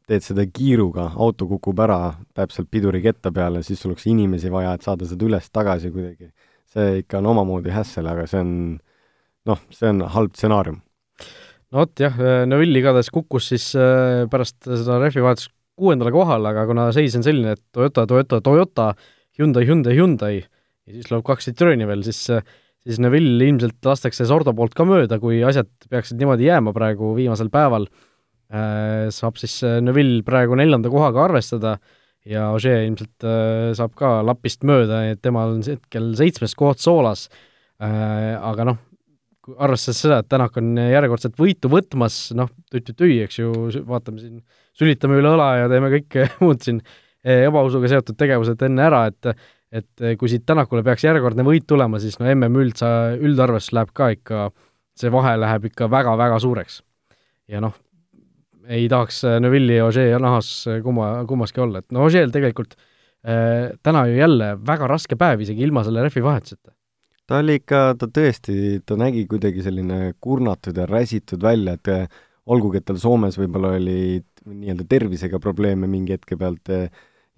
teed 0.06 0.24
seda 0.24 0.46
kiiruga, 0.46 1.10
auto 1.22 1.48
kukub 1.50 1.80
ära 1.82 2.00
täpselt 2.36 2.70
piduriketta 2.72 3.32
peale, 3.34 3.62
siis 3.66 3.80
sul 3.82 3.92
oleks 3.92 4.06
inimesi 4.10 4.52
vaja, 4.52 4.74
et 4.76 4.86
saada 4.86 5.08
seda 5.08 5.26
üles-tagasi 5.28 5.92
kuidagi. 5.94 6.30
see 6.66 7.00
ikka 7.00 7.20
on 7.20 7.30
omamoodi 7.30 7.70
hässel, 7.70 8.06
aga 8.10 8.26
see 8.30 8.42
on 8.42 8.52
noh, 9.46 9.60
see 9.70 9.90
on 9.92 10.02
halb 10.14 10.34
stsenaarium. 10.34 10.80
no 11.70 11.84
vot 11.84 12.00
jah, 12.00 12.16
Neville 12.46 12.80
igatahes 12.80 13.10
kukkus 13.14 13.50
siis 13.52 13.68
äh, 13.78 14.24
pärast 14.30 14.58
seda 14.66 14.98
rehvi 15.02 15.24
vahetust 15.24 15.52
kuuendale 15.76 16.12
kohale, 16.14 16.52
aga 16.52 16.66
kuna 16.68 16.90
seis 16.96 17.16
on 17.18 17.24
selline, 17.26 17.56
et 17.56 17.62
Toyota, 17.74 18.06
Toyota, 18.08 18.40
Toyota, 18.44 18.92
Hyundai, 19.38 19.66
Hyundai, 19.68 19.96
Hyundai 19.96 20.36
ja 20.40 20.94
siis 20.94 21.10
tuleb 21.10 21.24
kaks 21.26 21.50
Citrooni 21.50 21.88
veel, 21.88 22.04
siis 22.06 22.22
siis 22.86 23.00
Neville 23.02 23.48
ilmselt 23.48 23.82
lastakse 23.82 24.26
Sordo 24.28 24.54
poolt 24.54 24.76
ka 24.78 24.86
mööda, 24.86 25.18
kui 25.22 25.40
asjad 25.44 25.68
peaksid 25.90 26.20
niimoodi 26.20 26.46
jääma 26.46 26.70
praegu 26.76 27.12
viimasel 27.16 27.50
päeval. 27.50 27.88
saab 29.10 29.40
siis 29.42 29.58
Neville 29.82 30.22
praegu 30.22 30.54
neljanda 30.54 30.90
kohaga 30.92 31.24
arvestada 31.24 31.76
ja 32.26 32.52
Ožee 32.54 32.84
ilmselt 32.86 33.26
saab 33.74 33.96
ka 33.98 34.20
lapist 34.22 34.62
mööda, 34.62 35.02
et 35.10 35.22
temal 35.22 35.56
on 35.56 35.64
hetkel 35.66 36.12
seitsmes 36.18 36.54
koht 36.54 36.78
soolas, 36.78 37.26
aga 37.80 38.68
noh, 38.70 38.78
arvestades 39.54 40.00
seda, 40.04 40.20
et 40.22 40.28
Tänak 40.30 40.56
on 40.60 40.76
järjekordselt 40.80 41.36
võitu 41.40 41.70
võtmas, 41.72 42.18
noh, 42.36 42.50
tüi-tüi, 42.72 43.20
eks 43.24 43.40
ju, 43.40 43.50
vaatame 43.88 44.22
siin, 44.22 44.40
sülitame 44.76 45.18
üle 45.20 45.34
õla 45.36 45.50
ja 45.62 45.68
teeme 45.72 45.90
kõike 45.92 46.28
muud 46.44 46.62
siin 46.64 46.82
ebausuga 47.26 47.90
seotud 47.90 48.18
tegevused 48.18 48.66
enne 48.68 48.88
ära, 48.88 49.06
et 49.10 49.36
et 49.76 50.04
kui 50.16 50.30
siit 50.30 50.44
Tänakule 50.46 50.84
peaks 50.86 51.02
järjekordne 51.04 51.42
võit 51.44 51.64
tulema, 51.68 51.98
siis 52.00 52.14
no 52.20 52.28
mm 52.30 52.60
üldsa, 52.62 52.88
üldarvestus 53.18 53.74
läheb 53.74 53.90
ka 53.92 54.12
ikka, 54.14 54.44
see 54.96 55.10
vahe 55.12 55.34
läheb 55.42 55.66
ikka 55.68 55.88
väga-väga 55.90 56.38
suureks. 56.40 56.78
ja 57.50 57.60
noh, 57.60 57.74
ei 58.70 58.86
tahaks 58.88 59.24
Neville'i 59.42 59.80
ja 59.80 59.88
Ožee 59.90 60.18
nahas 60.22 60.48
kumma, 60.84 61.10
kummaski 61.28 61.60
olla, 61.60 61.82
et 61.82 61.92
no 61.92 62.06
Ožeel 62.06 62.30
tegelikult 62.34 62.78
äh, 62.78 63.74
täna 63.82 64.06
ju 64.06 64.16
jälle 64.22 64.54
väga 64.66 64.86
raske 64.86 65.18
päev, 65.18 65.42
isegi 65.42 65.66
ilma 65.66 65.84
selle 65.84 66.06
rehvi 66.06 66.22
vahetuseta 66.22 66.75
ta 67.26 67.40
oli 67.42 67.58
ikka, 67.60 67.80
ta 67.98 68.08
tõesti, 68.10 68.80
ta 68.86 68.96
nägi 68.98 69.26
kuidagi 69.30 69.64
selline 69.64 70.14
kurnatud 70.22 70.76
ja 70.78 70.86
räsitud 70.88 71.42
välja, 71.42 71.76
et 71.76 71.90
eh, 71.90 72.06
olgugi, 72.46 72.80
et 72.80 72.86
tal 72.86 73.00
Soomes 73.02 73.38
võib-olla 73.40 73.74
oli 73.80 74.22
nii-öelda 74.46 74.86
tervisega 74.88 75.40
probleeme 75.42 75.88
mingi 75.90 76.14
hetke 76.14 76.38
pealt 76.38 76.70
eh, 76.70 76.86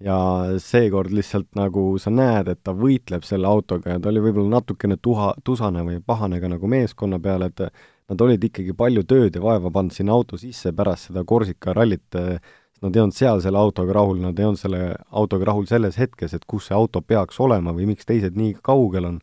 ja 0.05 0.17
seekord 0.61 1.11
lihtsalt 1.11 1.49
nagu 1.59 1.91
sa 1.99 2.13
näed, 2.13 2.51
et 2.53 2.61
ta 2.63 2.75
võitleb 2.77 3.25
selle 3.27 3.49
autoga 3.49 3.95
ja 3.95 4.01
ta 4.01 4.11
oli 4.13 4.21
võib-olla 4.23 4.59
natukene 4.59 4.99
tuha, 5.01 5.33
tusane 5.43 5.83
või 5.87 5.99
pahane 6.05 6.39
ka 6.39 6.51
nagu 6.53 6.69
meeskonna 6.71 7.19
peale, 7.19 7.49
et 7.49 7.65
nad 8.09 8.21
olid 8.25 8.45
ikkagi 8.45 8.73
palju 8.77 9.03
tööd 9.09 9.35
ja 9.35 9.43
vaeva 9.43 9.73
pannud 9.73 9.93
sinna 9.93 10.13
auto 10.15 10.37
sisse 10.37 10.71
pärast 10.73 11.09
seda 11.09 11.25
Korsika 11.25 11.73
rallit, 11.73 12.07
eh, 12.15 12.37
nad 12.79 12.95
ei 12.95 13.01
olnud 13.01 13.17
seal 13.17 13.41
selle 13.43 13.59
autoga 13.59 13.97
rahul, 13.97 14.21
nad 14.21 14.37
ei 14.39 14.45
olnud 14.45 14.61
selle 14.61 14.93
autoga 15.09 15.49
rahul 15.49 15.65
selles 15.67 15.97
hetkes, 15.99 16.37
et 16.37 16.45
kus 16.47 16.69
see 16.69 16.77
auto 16.77 17.01
peaks 17.01 17.41
olema 17.41 17.73
või 17.73 17.89
miks 17.89 18.07
teised 18.07 18.37
nii 18.37 18.53
kaugel 18.63 19.09
on 19.09 19.19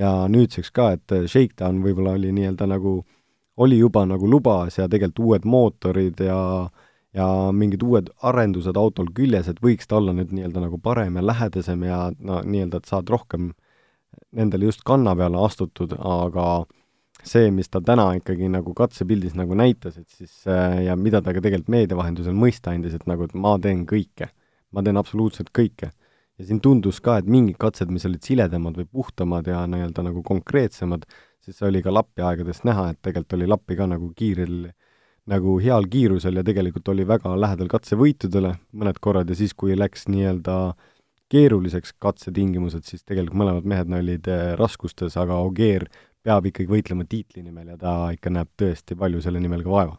ja 0.00 0.10
nüüdseks 0.32 0.72
ka, 0.74 0.92
et 0.96 1.16
Shakedown 1.28 1.82
võib-olla 1.84 2.16
oli 2.16 2.32
nii-öelda 2.34 2.68
nagu, 2.70 3.00
oli 3.60 3.80
juba 3.80 4.06
nagu 4.08 4.28
lubas 4.30 4.78
ja 4.78 4.88
tegelikult 4.88 5.26
uued 5.26 5.48
mootorid 5.48 6.22
ja 6.24 6.40
ja 7.14 7.26
mingid 7.50 7.82
uued 7.82 8.10
arendused 8.22 8.76
autol 8.78 9.08
küljes, 9.14 9.48
et 9.50 9.58
võiks 9.62 9.88
ta 9.90 9.96
olla 9.98 10.12
nüüd 10.14 10.30
nii-öelda 10.30 10.62
nagu 10.62 10.78
parem 10.78 11.16
ja 11.18 11.24
lähedasem 11.26 11.82
ja 11.82 12.04
no 12.18 12.38
nii-öelda, 12.46 12.78
et 12.78 12.90
saad 12.90 13.10
rohkem 13.10 13.48
nendele 14.36 14.68
just 14.68 14.84
kanna 14.86 15.16
peale 15.18 15.40
astutud, 15.42 15.96
aga 15.98 16.44
see, 17.26 17.50
mis 17.50 17.68
ta 17.68 17.82
täna 17.82 18.06
ikkagi 18.20 18.48
nagu 18.52 18.74
katsepildis 18.78 19.34
nagu 19.38 19.58
näitas, 19.58 19.98
et 19.98 20.08
siis 20.14 20.44
ja 20.86 20.94
mida 20.96 21.20
ta 21.20 21.34
ka 21.34 21.42
tegelikult 21.42 21.74
meedia 21.74 21.98
vahendusel 21.98 22.36
mõista 22.38 22.70
andis, 22.70 22.94
et 22.94 23.10
nagu, 23.10 23.26
et 23.26 23.34
ma 23.34 23.56
teen 23.58 23.82
kõike. 23.90 24.30
ma 24.70 24.84
teen 24.86 24.96
absoluutselt 24.96 25.50
kõike 25.50 25.90
ja 26.40 26.46
siin 26.48 26.60
tundus 26.64 27.00
ka, 27.04 27.18
et 27.20 27.28
mingid 27.30 27.58
katsed, 27.60 27.90
mis 27.92 28.06
olid 28.08 28.24
siledamad 28.24 28.78
või 28.80 28.88
puhtamad 28.88 29.48
ja 29.50 29.62
nii-öelda 29.68 30.04
nagu 30.06 30.22
konkreetsemad, 30.26 31.04
siis 31.44 31.58
see 31.60 31.68
oli 31.68 31.82
ka 31.84 31.92
lappi 31.92 32.24
aegadest 32.24 32.64
näha, 32.68 32.90
et 32.92 33.00
tegelikult 33.04 33.36
oli 33.36 33.48
lappi 33.50 33.76
ka 33.78 33.88
nagu 33.90 34.10
kiirel, 34.16 34.70
nagu 35.30 35.58
heal 35.62 35.88
kiirusel 35.92 36.40
ja 36.40 36.44
tegelikult 36.46 36.88
oli 36.92 37.04
väga 37.08 37.34
lähedal 37.36 37.68
katsevõitudele 37.72 38.54
mõned 38.72 39.02
korrad 39.04 39.28
ja 39.30 39.36
siis, 39.36 39.52
kui 39.54 39.76
läks 39.76 40.08
nii-öelda 40.08 40.56
keeruliseks 41.30 41.94
katsetingimused, 42.02 42.88
siis 42.88 43.04
tegelikult 43.06 43.38
mõlemad 43.38 43.68
mehed 43.68 43.92
olid 44.00 44.32
eh, 44.32 44.48
raskustes, 44.58 45.14
aga 45.20 45.38
Ogier 45.44 45.86
peab 46.24 46.48
ikkagi 46.48 46.72
võitlema 46.72 47.06
tiitli 47.08 47.44
nimel 47.44 47.70
ja 47.74 47.78
ta 47.80 47.94
ikka 48.16 48.32
näeb 48.32 48.50
tõesti 48.58 48.96
palju 48.98 49.22
selle 49.24 49.40
nimel 49.40 49.62
ka 49.64 49.76
vaeva. 49.76 49.94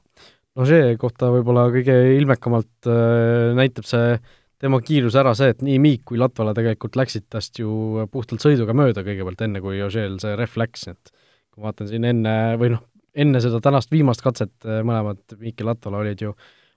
no 0.57 0.67
see 0.67 0.97
kohta 0.99 1.29
võib-olla 1.31 1.69
kõige 1.71 1.95
ilmekamalt 2.17 2.89
äh, 2.89 3.53
näitab 3.57 3.87
see 3.87 4.17
äh, 4.17 4.29
tema 4.61 4.79
kiirus 4.85 5.17
ära 5.19 5.33
see, 5.37 5.51
et 5.53 5.63
nii 5.65 5.79
Miik 5.81 6.05
kui 6.11 6.19
Latvala 6.21 6.53
tegelikult 6.57 6.97
läksid 6.99 7.27
tast 7.33 7.59
ju 7.59 8.05
puhtalt 8.13 8.43
sõiduga 8.43 8.75
mööda 8.77 9.03
kõigepealt, 9.05 9.41
enne 9.47 9.61
kui 9.63 9.81
Ožeel 9.85 10.19
see 10.21 10.35
ref 10.39 10.57
läks, 10.61 10.87
et 10.91 11.13
kui 11.51 11.65
vaatan 11.65 11.89
siin 11.89 12.05
enne, 12.07 12.35
või 12.61 12.75
noh, 12.75 12.83
enne 13.13 13.41
seda 13.43 13.59
tänast 13.63 13.91
viimast 13.91 14.23
katset 14.23 14.53
eh, 14.67 14.83
mõlemad 14.87 15.37
Miik 15.41 15.61
ja 15.61 15.71
Latvala 15.71 16.03
olid 16.03 16.21
ju 16.27 16.35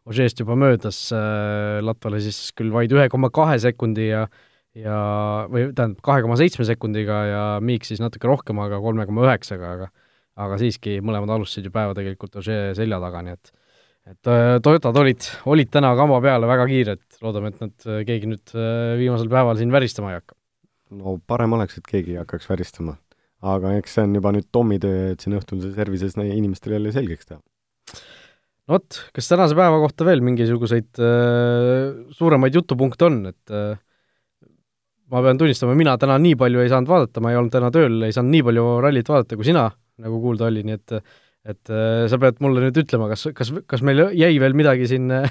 Ožeest 0.09 0.41
juba 0.41 0.57
möödas, 0.61 0.99
eh, 1.17 1.79
Latvala 1.85 2.21
siis 2.25 2.49
küll 2.57 2.73
vaid 2.75 2.93
ühe 2.93 3.07
koma 3.13 3.31
kahe 3.35 3.61
sekundi 3.63 4.11
ja 4.11 4.27
ja, 4.75 4.97
või 5.51 5.69
tähendab, 5.71 6.01
kahe 6.03 6.25
koma 6.25 6.39
seitsme 6.41 6.67
sekundiga 6.67 7.19
ja 7.29 7.43
Miik 7.63 7.87
siis 7.87 8.03
natuke 8.03 8.27
rohkem, 8.27 8.59
aga 8.65 8.81
kolme 8.83 9.07
koma 9.07 9.29
üheksaga, 9.29 9.77
aga 9.79 9.93
aga 10.35 10.57
siiski 10.59 10.97
mõlemad 10.99 11.31
alustasid 11.31 11.69
ju 11.69 11.71
päeva 11.75 11.95
tegelikult 11.95 12.41
Ožee 12.41 12.73
selja 12.75 12.99
taga, 13.03 13.21
nii 13.23 13.37
et 13.37 13.53
et 14.11 14.29
äh, 14.29 14.57
Toyotad 14.65 14.99
olid, 15.01 15.29
olid 15.51 15.71
täna 15.73 15.95
kamba 15.99 16.21
peale 16.25 16.49
väga 16.49 16.67
kiired, 16.69 17.05
loodame, 17.25 17.53
et 17.53 17.63
nad, 17.65 17.77
äh, 17.89 18.03
keegi 18.09 18.29
nüüd 18.31 18.53
äh, 18.57 18.97
viimasel 19.01 19.31
päeval 19.33 19.61
siin 19.61 19.73
väristama 19.73 20.13
ei 20.13 20.19
hakka. 20.21 20.37
no 20.99 21.17
parem 21.27 21.57
oleks, 21.57 21.79
et 21.81 21.89
keegi 21.89 22.15
ei 22.15 22.21
hakkaks 22.21 22.51
väristama. 22.51 22.99
aga 23.55 23.75
eks 23.79 23.97
see 23.97 24.05
on 24.07 24.19
juba 24.19 24.35
nüüd 24.37 24.51
Tommi 24.53 24.79
töö, 24.83 25.15
et 25.15 25.25
siin 25.25 25.39
õhtul 25.39 25.63
see 25.63 25.73
servises 25.77 26.19
inimestele 26.21 26.79
jälle 26.79 26.93
selgeks 26.93 27.31
teha. 27.31 27.41
no 28.69 28.77
vot, 28.77 29.01
kas 29.17 29.33
tänase 29.33 29.57
päeva 29.57 29.81
kohta 29.83 30.07
veel 30.09 30.25
mingisuguseid 30.25 31.01
äh, 31.01 32.05
suuremaid 32.19 32.61
jutupunkte 32.61 33.09
on, 33.09 33.21
et 33.33 33.57
äh, 33.57 33.73
ma 35.13 35.25
pean 35.25 35.41
tunnistama, 35.41 35.77
mina 35.79 35.97
täna 36.01 36.21
nii 36.21 36.37
palju 36.41 36.61
ei 36.61 36.73
saanud 36.73 36.93
vaadata, 36.93 37.25
ma 37.25 37.33
ei 37.33 37.41
olnud 37.41 37.57
täna 37.57 37.73
tööl, 37.73 38.03
ei 38.05 38.13
saanud 38.13 38.37
nii 38.37 38.49
palju 38.51 38.71
rallit 38.85 39.09
vaadata 39.09 39.41
kui 39.41 39.49
sina, 39.49 39.71
nagu 40.05 40.21
kuulda 40.21 40.53
oli, 40.53 40.65
nii 40.69 40.77
et 40.77 40.99
äh, 41.01 41.13
et 41.45 41.73
äh, 41.73 42.07
sa 42.09 42.21
pead 42.21 42.41
mulle 42.45 42.63
nüüd 42.65 42.79
ütlema, 42.85 43.11
kas, 43.13 43.27
kas, 43.37 43.53
kas 43.69 43.85
meil 43.85 44.07
jäi 44.17 44.33
veel 44.41 44.57
midagi 44.57 44.89
siin 44.91 45.13
äh, 45.13 45.29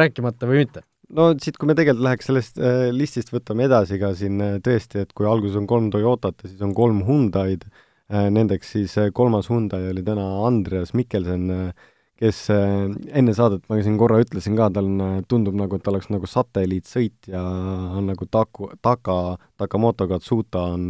rääkimata 0.00 0.48
või 0.50 0.64
mitte? 0.64 0.84
no 1.14 1.30
siit, 1.38 1.58
kui 1.58 1.70
me 1.70 1.76
tegelikult 1.78 2.04
läheks 2.06 2.30
sellest 2.30 2.60
äh, 2.60 2.88
listist, 2.94 3.32
võtame 3.34 3.66
edasi 3.68 3.98
ka 4.02 4.12
siin 4.18 4.40
äh, 4.42 4.54
tõesti, 4.64 5.04
et 5.04 5.12
kui 5.16 5.28
alguses 5.28 5.58
on 5.58 5.68
kolm 5.70 5.90
Toyotat 5.94 6.42
ja 6.42 6.50
siis 6.50 6.62
on 6.64 6.74
kolm 6.76 7.04
Hyundai'd 7.06 7.66
äh,, 7.68 8.26
nendeks 8.32 8.72
siis 8.74 8.96
äh, 9.00 9.12
kolmas 9.14 9.50
Hyundai 9.52 9.90
oli 9.92 10.04
täna 10.06 10.26
Andreas 10.46 10.94
Mikkelsen 10.98 11.72
kes 12.16 12.46
enne 12.48 13.32
saadet 13.36 13.66
ma 13.68 13.76
siin 13.84 13.98
korra 14.00 14.22
ütlesin 14.22 14.54
ka, 14.56 14.70
tal 14.72 14.86
on, 14.88 15.24
tundub 15.28 15.56
nagu, 15.58 15.76
et 15.76 15.82
ta 15.84 15.92
oleks 15.92 16.06
nagu 16.08 16.24
satelliitsõit 16.24 17.28
ja 17.28 17.42
on 17.44 18.08
nagu 18.08 18.24
Taku, 18.32 18.70
Taka, 18.80 19.36
Takamoto 19.60 20.06
Katsuta 20.08 20.62
on 20.72 20.86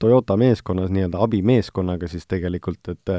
Toyota 0.00 0.38
meeskonnas 0.40 0.88
nii-öelda 0.88 1.20
abimeeskonnaga 1.26 2.08
siis 2.08 2.24
tegelikult, 2.32 2.94
et 2.94 3.12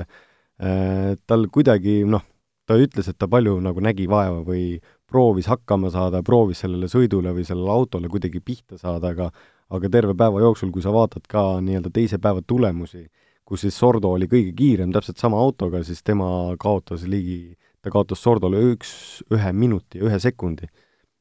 tal 0.57 1.47
kuidagi 1.51 2.03
noh, 2.05 2.21
ta 2.69 2.77
ütles, 2.79 3.07
et 3.09 3.17
ta 3.19 3.27
palju 3.27 3.57
nagu 3.63 3.81
nägi 3.83 4.05
vaeva 4.07 4.43
või 4.45 4.77
proovis 5.09 5.49
hakkama 5.51 5.91
saada, 5.93 6.23
proovis 6.25 6.63
sellele 6.63 6.87
sõidule 6.89 7.33
või 7.35 7.45
sellele 7.47 7.71
autole 7.71 8.09
kuidagi 8.09 8.39
pihta 8.39 8.77
saada, 8.77 9.11
aga 9.13 9.31
aga 9.73 9.89
terve 9.89 10.13
päeva 10.17 10.41
jooksul, 10.43 10.71
kui 10.73 10.83
sa 10.85 10.91
vaatad 10.93 11.25
ka 11.29 11.43
nii-öelda 11.65 11.89
teise 11.93 12.19
päeva 12.21 12.43
tulemusi, 12.45 13.07
kus 13.47 13.63
siis 13.65 13.77
Sordo 13.79 14.11
oli 14.13 14.27
kõige 14.29 14.53
kiirem 14.57 14.93
täpselt 14.93 15.21
sama 15.21 15.39
autoga, 15.41 15.81
siis 15.83 16.03
tema 16.05 16.27
kaotas 16.61 17.07
ligi, 17.09 17.55
ta 17.81 17.91
kaotas 17.93 18.21
Sordole 18.23 18.61
üks, 18.73 19.23
ühe 19.33 19.53
minuti 19.53 20.01
ja 20.01 20.09
ühe 20.09 20.19
sekundi. 20.21 20.69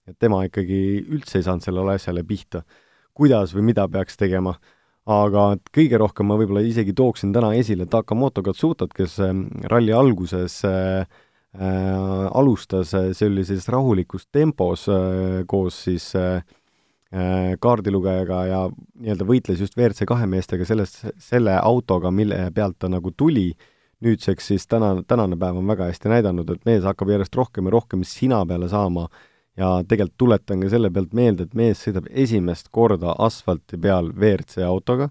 et 0.07 0.19
tema 0.19 0.41
ikkagi 0.45 1.05
üldse 1.15 1.39
ei 1.39 1.45
saanud 1.47 1.63
sellele 1.63 1.95
asjale 1.95 2.25
pihta. 2.25 2.65
kuidas 3.15 3.55
või 3.55 3.63
mida 3.63 3.89
peaks 3.89 4.17
tegema 4.17 4.57
aga 5.11 5.57
kõige 5.75 5.99
rohkem 5.99 6.29
ma 6.31 6.39
võib-olla 6.39 6.63
isegi 6.63 6.95
tooksin 6.95 7.33
täna 7.35 7.53
esile 7.59 7.89
Takamoto 7.91 8.43
Katsutat, 8.47 8.93
kes 8.95 9.19
ähm, 9.25 9.47
ralli 9.71 9.93
alguses 9.93 10.61
äh, 10.65 11.07
äh, 11.59 12.29
alustas, 12.31 12.95
äh, 12.95 13.11
siis 13.13 13.69
rahulikus 13.69 14.29
tempos 14.31 14.87
äh, 14.89 15.43
koos 15.47 15.83
siis 15.85 16.15
äh, 16.15 16.43
äh 17.13 17.59
kaardilugejaga 17.61 18.45
ja 18.47 18.63
nii-öelda 18.71 19.27
võitles 19.27 19.61
just 19.61 19.77
WRC 19.77 20.07
kahe 20.07 20.27
meestega 20.27 20.65
sellest, 20.65 21.05
selle 21.19 21.59
autoga, 21.59 22.11
mille 22.11 22.51
pealt 22.55 22.79
ta 22.79 22.89
nagu 22.89 23.11
tuli, 23.11 23.53
nüüdseks 24.03 24.47
siis 24.47 24.67
täna, 24.67 25.03
tänane 25.07 25.37
päev 25.37 25.59
on 25.59 25.67
väga 25.67 25.91
hästi 25.91 26.09
näidanud, 26.09 26.49
et 26.51 26.65
mees 26.65 26.87
hakkab 26.87 27.11
järjest 27.11 27.35
rohkem 27.37 27.67
ja 27.67 27.75
rohkem 27.75 28.07
sina 28.07 28.41
peale 28.47 28.71
saama 28.71 29.09
ja 29.59 29.73
tegelikult 29.89 30.19
tuletan 30.19 30.63
ka 30.65 30.71
selle 30.73 30.91
pealt 30.93 31.13
meelde, 31.17 31.47
et 31.47 31.57
mees 31.59 31.83
sõidab 31.85 32.09
esimest 32.11 32.71
korda 32.73 33.17
asfalti 33.21 33.79
peal 33.81 34.11
WRC 34.15 34.65
autoga 34.67 35.11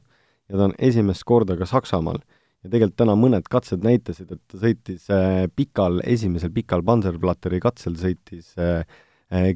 ja 0.51 0.57
ta 0.57 0.67
on 0.67 0.75
esimest 0.79 1.25
korda 1.27 1.57
ka 1.60 1.67
Saksamaal. 1.69 2.21
ja 2.62 2.69
tegelikult 2.69 2.98
täna 3.01 3.15
mõned 3.17 3.48
katsed 3.50 3.86
näitasid, 3.86 4.33
et 4.36 4.41
ta 4.51 4.60
sõitis 4.62 5.07
äh, 5.13 5.48
pikal, 5.55 6.01
esimesel 6.05 6.51
pikal 6.53 6.83
Panzerplatteri 6.86 7.62
katsel 7.62 7.95
sõitis 7.98 8.51
äh, 8.62 8.83
äh, 9.33 9.50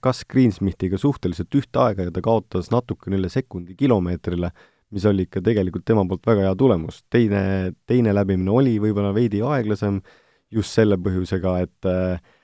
kas 0.00 0.22
Greensmithiga 0.30 0.98
suhteliselt 0.98 1.54
ühte 1.58 1.82
aega 1.82 2.06
ja 2.06 2.14
ta 2.14 2.22
kaotas 2.22 2.70
natukene 2.74 3.18
üle 3.18 3.30
sekundi 3.32 3.74
kilomeetrile, 3.78 4.52
mis 4.94 5.06
oli 5.10 5.26
ikka 5.26 5.42
tegelikult 5.42 5.86
tema 5.86 6.06
poolt 6.06 6.26
väga 6.26 6.46
hea 6.46 6.54
tulemus. 6.54 7.02
teine, 7.10 7.74
teine 7.86 8.14
läbimine 8.14 8.50
oli 8.50 8.78
võib-olla 8.82 9.14
veidi 9.14 9.42
aeglasem 9.42 10.00
just 10.54 10.74
selle 10.74 10.98
põhjusega, 11.02 11.58
et 11.66 11.90
äh, 11.90 12.34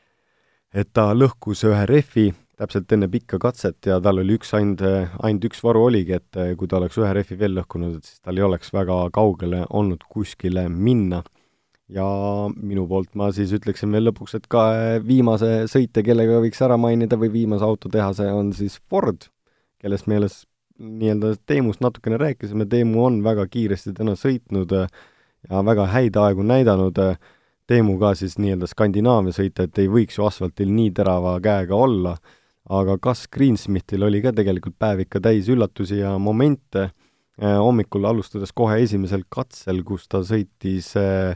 et 0.72 0.88
ta 0.92 1.10
lõhkus 1.14 1.64
ühe 1.68 1.84
rehvi 1.88 2.30
täpselt 2.62 2.92
enne 2.94 3.08
pikka 3.10 3.40
katset 3.42 3.88
ja 3.88 3.98
tal 4.02 4.20
oli 4.22 4.36
üks 4.38 4.52
ainult, 4.56 4.82
ainult 5.24 5.46
üks 5.48 5.62
varu 5.64 5.86
oligi, 5.88 6.18
et 6.18 6.40
kui 6.58 6.70
ta 6.70 6.78
oleks 6.78 6.98
ühe 7.00 7.10
rehvi 7.16 7.38
veel 7.40 7.56
lõhkunud, 7.58 7.98
et 7.98 8.08
siis 8.08 8.20
tal 8.22 8.38
ei 8.38 8.46
oleks 8.46 8.72
väga 8.74 8.98
kaugele 9.14 9.64
olnud 9.70 10.04
kuskile 10.08 10.68
minna. 10.68 11.22
ja 11.92 12.04
minu 12.56 12.86
poolt 12.88 13.10
ma 13.20 13.26
siis 13.36 13.50
ütleksin 13.52 13.92
veel 13.92 14.06
lõpuks, 14.08 14.36
et 14.38 14.46
ka 14.48 14.62
viimase 15.04 15.66
sõitja, 15.68 16.00
kellega 16.06 16.38
võiks 16.40 16.62
ära 16.64 16.78
mainida 16.80 17.18
või 17.20 17.28
viimase 17.34 17.66
autotehase, 17.66 18.30
on 18.32 18.52
siis 18.56 18.78
Ford, 18.88 19.26
kellest 19.82 20.06
me 20.08 20.16
alles 20.16 20.38
nii-öelda 20.78 21.34
Teemust 21.46 21.82
natukene 21.84 22.16
rääkisime, 22.22 22.64
Teemu 22.70 23.04
on 23.04 23.20
väga 23.24 23.44
kiiresti 23.50 23.92
täna 23.98 24.14
sõitnud 24.16 24.72
ja 24.72 25.62
väga 25.66 25.86
häid 25.92 26.16
aegu 26.16 26.46
näidanud, 26.46 27.02
Teemu 27.72 27.96
ka 28.00 28.12
siis 28.18 28.36
nii-öelda 28.36 28.68
Skandinaavia 28.68 29.32
sõita, 29.32 29.64
et 29.64 29.78
ei 29.80 29.88
võiks 29.88 30.18
ju 30.18 30.26
asfaltil 30.26 30.68
nii 30.74 30.90
terava 30.92 31.38
käega 31.40 31.78
olla, 31.78 32.16
aga 32.68 32.98
kas 33.00 33.24
Greensmithil 33.32 34.04
oli 34.04 34.20
ka 34.24 34.34
tegelikult 34.36 34.76
päev 34.80 35.06
ikka 35.06 35.22
täis 35.24 35.48
üllatusi 35.52 36.02
ja 36.02 36.12
momente, 36.20 36.90
hommikul 37.40 38.04
alustades 38.10 38.52
kohe 38.52 38.76
esimesel 38.84 39.24
katsel, 39.32 39.80
kus 39.88 40.04
ta 40.12 40.20
sõitis 40.26 40.92
äh, 41.00 41.32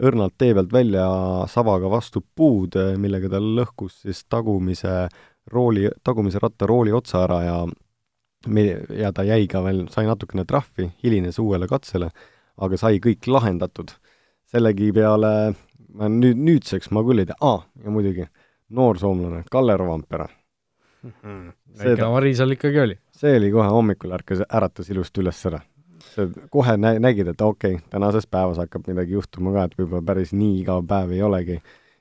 õrnalt 0.00 0.36
tee 0.38 0.54
pealt 0.56 0.72
välja 0.72 1.04
savaga 1.50 1.90
vastu 1.92 2.22
puud, 2.34 2.76
millega 2.98 3.28
ta 3.32 3.40
lõhkus 3.42 4.02
siis 4.06 4.24
tagumise 4.30 5.06
rooli, 5.52 5.88
tagumise 6.04 6.40
ratta 6.42 6.68
rooli 6.68 6.94
otsa 6.94 7.24
ära 7.26 7.40
ja 7.44 7.56
me-, 8.46 8.80
ja 8.96 9.12
ta 9.12 9.26
jäi 9.26 9.46
ka 9.50 9.62
veel, 9.64 9.84
sai 9.92 10.06
natukene 10.08 10.46
trahvi, 10.48 10.88
hilines 11.04 11.40
uuele 11.42 11.68
katsele, 11.70 12.10
aga 12.62 12.78
sai 12.78 13.02
kõik 13.02 13.28
lahendatud. 13.28 13.92
sellegi 14.52 14.90
peale 14.92 15.54
ma 15.98 16.08
nüüd, 16.12 16.38
nüüdseks 16.40 16.92
ma 16.94 17.02
küll 17.06 17.22
ei 17.22 17.28
tea, 17.28 17.38
aa, 17.40 17.62
ja 17.84 17.94
muidugi, 17.94 18.28
noor 18.76 19.00
soomlane, 19.00 19.42
Kalle 19.50 19.76
Rovampere 19.76 20.28
mm. 20.28 21.12
-hmm. 21.12 21.52
väike 21.82 22.06
avarii 22.06 22.34
seal 22.38 22.56
ikkagi 22.56 22.80
oli. 22.80 22.98
see 23.16 23.36
oli 23.36 23.50
kohe 23.50 23.68
hommikul, 23.68 24.14
ärkas, 24.18 24.44
äratas 24.48 24.90
ilusti 24.90 25.24
üles 25.24 25.46
ära 25.50 25.60
sa 26.14 26.26
kohe 26.50 26.76
nä-, 26.76 26.98
nägid, 26.98 27.28
et 27.28 27.40
okei 27.40 27.74
okay,, 27.74 27.86
tänases 27.90 28.26
päevas 28.26 28.58
hakkab 28.58 28.88
midagi 28.88 29.12
juhtuma 29.12 29.52
ka, 29.52 29.68
et 29.68 29.78
võib-olla 29.78 30.02
päris 30.06 30.32
nii 30.32 30.60
igav 30.62 30.84
päev 30.88 31.14
ei 31.14 31.22
olegi 31.22 31.60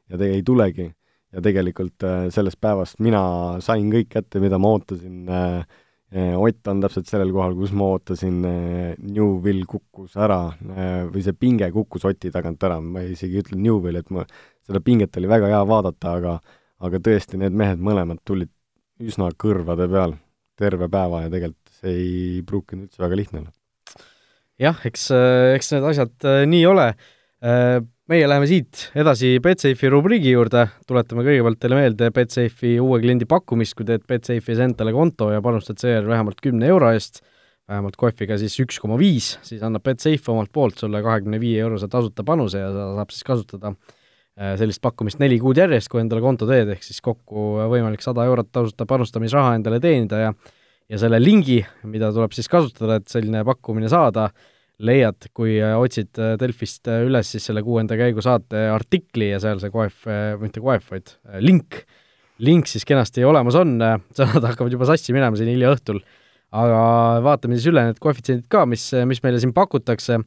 ja 0.09 0.17
te 0.17 0.33
ei 0.35 0.43
tulegi. 0.43 0.91
ja 1.31 1.41
tegelikult 1.41 2.03
äh, 2.03 2.25
sellest 2.29 2.59
päevast 2.61 2.99
mina 2.99 3.21
sain 3.63 3.91
kõik 3.91 4.09
kätte, 4.09 4.39
mida 4.43 4.57
ma 4.59 4.73
ootasin 4.75 5.29
äh 5.29 5.65
Ott 6.11 6.67
on 6.67 6.81
täpselt 6.83 7.07
sellel 7.07 7.29
kohal, 7.31 7.53
kus 7.55 7.71
ma 7.71 7.85
ootasin, 7.93 8.41
äh, 8.43 8.95
Newvil 8.99 9.61
kukkus 9.69 10.17
ära 10.19 10.41
või 11.07 11.23
see 11.23 11.37
pinge 11.39 11.69
kukkus 11.71 12.03
Oti 12.09 12.31
tagant 12.33 12.63
ära, 12.67 12.81
ma 12.83 13.05
isegi 13.05 13.37
ei 13.37 13.45
ütle 13.45 13.59
Newvil, 13.61 14.01
et 14.01 14.11
ma, 14.11 14.25
seda 14.67 14.83
pinget 14.83 15.15
oli 15.21 15.31
väga 15.31 15.53
hea 15.53 15.61
vaadata, 15.69 16.17
aga 16.19 16.35
aga 16.81 16.99
tõesti, 17.05 17.37
need 17.39 17.55
mehed 17.55 17.79
mõlemad 17.79 18.19
tulid 18.25 18.51
üsna 19.01 19.29
kõrvade 19.39 19.87
peal 19.87 20.17
terve 20.59 20.89
päeva 20.91 21.23
ja 21.23 21.31
tegelikult 21.31 21.79
see 21.79 21.95
ei 21.95 22.45
pruukinud 22.45 22.89
üldse 22.89 23.03
väga 23.05 23.19
lihtne 23.21 23.43
olla 23.43 23.53
jah, 24.61 24.83
eks, 24.87 25.07
äh, 25.15 25.55
eks 25.55 25.73
need 25.75 25.87
asjad 25.91 26.27
äh, 26.27 26.43
nii 26.49 26.65
ole. 26.69 26.91
Äh, 28.11 28.17
meie 28.17 28.27
läheme 28.27 28.47
siit 28.49 28.89
edasi 28.99 29.37
Betsafe'i 29.39 29.87
rubriigi 29.87 30.33
juurde, 30.33 30.65
tuletame 30.83 31.23
kõigepealt 31.23 31.59
teile 31.63 31.77
meelde 31.77 32.09
Betsafe'i 32.11 32.73
uue 32.83 32.97
kliendi 32.99 33.23
pakkumist, 33.23 33.71
kui 33.77 33.87
teed 33.87 34.03
Betsafe'is 34.03 34.59
endale 34.59 34.91
konto 34.91 35.29
ja 35.31 35.39
panustad 35.39 35.79
seejärel 35.79 36.09
vähemalt 36.11 36.41
kümne 36.43 36.67
euro 36.67 36.89
eest, 36.91 37.21
vähemalt 37.71 37.95
kohviga 37.95 38.35
siis 38.41 38.57
üks 38.59 38.81
koma 38.83 38.97
viis, 38.99 39.37
siis 39.47 39.63
annab 39.63 39.85
Betsafe 39.87 40.33
omalt 40.33 40.51
poolt 40.51 40.83
sulle 40.83 40.99
kahekümne 41.05 41.39
viie 41.39 41.63
eurose 41.63 41.87
tasuta 41.87 42.25
panuse 42.27 42.59
ja 42.59 42.73
sa 42.75 42.89
saab 42.97 43.15
siis 43.15 43.27
kasutada 43.31 43.71
sellist 44.59 44.83
pakkumist 44.83 45.23
neli 45.23 45.39
kuud 45.39 45.63
järjest, 45.63 45.87
kui 45.87 46.03
endale 46.03 46.19
konto 46.25 46.49
teed, 46.49 46.75
ehk 46.75 46.83
siis 46.83 46.99
kokku 47.05 47.61
võimalik 47.71 48.03
sada 48.03 48.27
eurot 48.27 48.51
tasuta 48.51 48.89
panustamisraha 48.91 49.55
endale 49.61 49.79
teenida 49.79 50.25
ja 50.25 50.33
ja 50.91 50.99
selle 50.99 51.21
lingi, 51.23 51.61
mida 51.87 52.11
tuleb 52.11 52.35
siis 52.35 52.51
kasutada, 52.51 52.99
et 52.99 53.07
selline 53.07 53.45
pakkumine 53.47 53.87
saada, 53.87 54.27
leiad, 54.85 55.29
kui 55.35 55.55
äh, 55.61 55.75
otsid 55.79 56.17
äh, 56.19 56.35
Delfist 56.41 56.89
äh, 56.89 57.03
üles 57.07 57.31
siis 57.33 57.45
selle 57.47 57.63
kuuenda 57.65 57.97
käigu 57.99 58.23
saate 58.23 58.67
artikli 58.73 59.31
ja 59.31 59.39
seal 59.43 59.61
see 59.61 59.73
koef, 59.73 60.05
mitte 60.41 60.63
koef, 60.63 60.89
vaid 60.93 61.13
link, 61.43 61.83
link 62.41 62.69
siis 62.69 62.85
kenasti 62.87 63.25
olemas 63.27 63.57
on, 63.59 63.77
sõnad 64.17 64.49
hakkavad 64.51 64.73
juba 64.73 64.89
sassi 64.89 65.15
minema 65.15 65.37
siin 65.39 65.51
hilja 65.53 65.73
õhtul, 65.75 66.01
aga 66.51 66.81
vaatame 67.25 67.57
siis 67.57 67.69
üle 67.71 67.85
need 67.89 68.01
koefitsiendid 68.01 68.49
ka, 68.51 68.65
mis, 68.69 68.89
mis 69.07 69.23
meile 69.25 69.41
siin 69.43 69.55
pakutakse, 69.57 70.21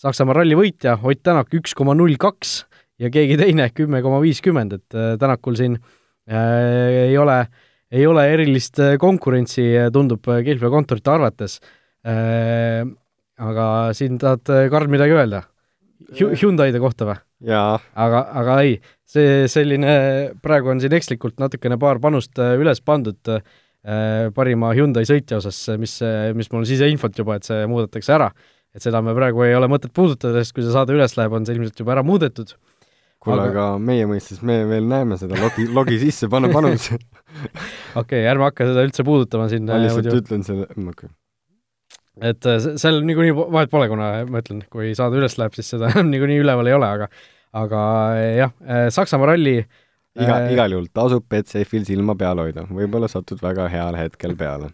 Saksamaa 0.00 0.32
ralli 0.38 0.56
võitja 0.56 0.94
Ott 1.04 1.18
Tänak 1.20 1.50
üks 1.52 1.74
koma 1.76 1.92
null 1.92 2.14
kaks 2.16 2.62
ja 3.04 3.10
keegi 3.12 3.34
teine 3.36 3.66
kümme 3.76 3.98
koma 4.00 4.22
viiskümmend, 4.22 4.78
et 4.78 4.96
Tänakul 5.20 5.58
siin 5.60 5.74
äh, 5.76 7.10
ei 7.10 7.18
ole 7.20 7.42
ei 7.90 8.06
ole 8.06 8.22
erilist 8.30 8.78
konkurentsi, 9.02 9.64
tundub 9.92 10.22
Kihlveo 10.22 10.70
kontorite 10.70 11.10
arvates. 11.10 11.56
Äh,. 12.06 12.86
Aga 13.40 13.64
siin 13.96 14.20
tahad, 14.20 14.44
Karl, 14.72 14.90
midagi 14.92 15.16
öelda? 15.16 15.44
Hyundai'de 16.16 16.80
kohta 16.82 17.08
või? 17.08 17.18
aga, 17.94 18.22
aga 18.40 18.54
ei, 18.66 18.78
see 19.08 19.48
selline, 19.48 19.92
praegu 20.44 20.72
on 20.72 20.80
siin 20.82 20.94
ekslikult 20.96 21.38
natukene 21.40 21.78
paar 21.80 22.00
panust 22.02 22.36
üles 22.36 22.82
pandud 22.84 23.32
äh, 23.32 23.44
parima 24.36 24.74
Hyundai 24.76 25.06
sõitja 25.08 25.38
osas, 25.40 25.60
mis, 25.80 25.98
mis 26.36 26.50
mul 26.52 26.62
on 26.64 26.68
siseinfot 26.68 27.16
juba, 27.20 27.38
et 27.38 27.48
see 27.48 27.62
muudetakse 27.70 28.16
ära. 28.16 28.30
et 28.74 28.84
seda 28.84 29.00
me 29.02 29.14
praegu 29.16 29.42
ei 29.46 29.54
ole 29.56 29.70
mõtet 29.72 29.92
puudutada, 29.96 30.42
sest 30.44 30.54
kui 30.54 30.64
see 30.64 30.74
saade 30.74 30.94
üles 30.94 31.16
läheb, 31.16 31.32
on 31.34 31.46
see 31.48 31.56
ilmselt 31.56 31.80
juba 31.80 31.96
ära 31.96 32.04
muudetud 32.06 32.54
kuule 33.20 33.46
aga..., 33.50 33.66
meie 33.82 34.06
mõistes 34.08 34.40
me 34.46 34.62
veel 34.68 34.86
näeme 34.88 35.18
seda 35.20 35.38
logi, 35.40 35.66
logi 35.68 35.98
sisse, 36.02 36.28
pane 36.32 36.50
panus 36.52 36.88
okei 36.94 37.98
okay,, 38.00 38.22
ärme 38.30 38.48
hakka 38.48 38.68
seda 38.70 38.84
üldse 38.86 39.04
puudutama 39.06 39.48
siin. 39.52 39.66
ma 39.68 39.80
lihtsalt 39.82 40.08
muidu. 40.08 40.22
ütlen 40.24 40.46
selle, 40.46 40.68
okei 40.70 40.92
okay. 40.94 41.12
Et 42.20 42.48
äh, 42.48 42.58
seal 42.80 43.00
niikuinii 43.06 43.34
vahet 43.36 43.70
pole, 43.72 43.88
kuna 43.90 44.10
ma 44.28 44.42
ütlen, 44.42 44.62
kui 44.72 44.92
saade 44.98 45.20
üles 45.20 45.36
läheb, 45.40 45.54
siis 45.56 45.72
seda 45.74 45.92
niikuinii 46.12 46.40
üleval 46.42 46.70
ei 46.70 46.76
ole, 46.76 46.90
aga 46.98 47.08
aga 47.60 47.82
jah, 48.36 48.52
äh, 48.62 48.88
Saksamaa 48.94 49.32
ralli 49.32 49.56
iga 49.60 50.36
äh,, 50.36 50.52
igal 50.54 50.76
juhul 50.76 50.90
tasub 50.94 51.26
Betsafe'il 51.30 51.86
silma 51.88 52.16
peal 52.18 52.42
hoida, 52.42 52.66
võib-olla 52.68 53.10
satud 53.10 53.42
väga 53.42 53.66
heal 53.72 53.98
hetkel 53.98 54.36
peale. 54.38 54.70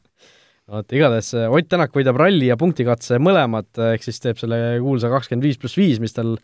No 0.66 0.76
vot, 0.80 0.92
igatahes 0.92 1.32
äh, 1.38 1.48
Ott 1.52 1.70
Tänak 1.72 1.96
võidab 1.96 2.18
ralli 2.20 2.50
ja 2.50 2.59
punktikatse 2.61 3.20
mõlemad, 3.22 3.70
ehk 3.94 4.06
siis 4.06 4.20
teeb 4.22 4.42
selle 4.42 4.61
kuulsa 4.85 5.12
kakskümmend 5.12 5.46
viis 5.46 5.61
pluss 5.62 5.78
viis, 5.78 6.02
mis 6.02 6.16
tal 6.16 6.37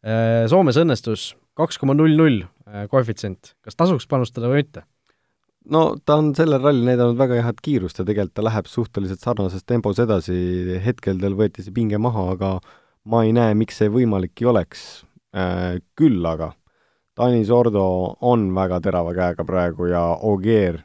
Soomes 0.00 0.78
õnnestus. 0.80 1.34
kaks 1.60 1.76
koma 1.76 1.92
null 1.92 2.14
null 2.16 2.38
äh, 2.40 2.86
koefitsient, 2.88 3.50
kas 3.60 3.76
tasuks 3.76 4.06
panustada 4.08 4.48
või 4.48 4.62
mitte? 4.62 4.86
No 5.68 5.82
ta 6.04 6.16
on 6.20 6.32
sellel 6.36 6.62
rallil 6.62 6.86
näidanud 6.88 7.18
väga 7.18 7.42
head 7.44 7.60
kiirust 7.62 8.00
ja 8.00 8.06
tegelikult 8.06 8.36
ta 8.38 8.46
läheb 8.46 8.70
suhteliselt 8.70 9.20
sarnases 9.20 9.66
tempos 9.68 10.00
edasi, 10.02 10.36
hetkel 10.84 11.20
tal 11.20 11.36
võeti 11.38 11.64
see 11.66 11.74
pinge 11.74 11.98
maha, 11.98 12.30
aga 12.36 12.54
ma 13.10 13.24
ei 13.26 13.34
näe, 13.36 13.54
miks 13.58 13.80
see 13.80 13.92
võimalik 13.92 14.40
ei 14.40 14.50
oleks 14.52 15.04
äh,. 15.36 15.78
Küll 15.96 16.24
aga 16.26 16.52
Tanis 17.20 17.50
Ordo 17.52 18.16
on 18.24 18.48
väga 18.56 18.80
terava 18.80 19.12
käega 19.12 19.44
praegu 19.44 19.90
ja 19.90 20.02
Ogier 20.24 20.80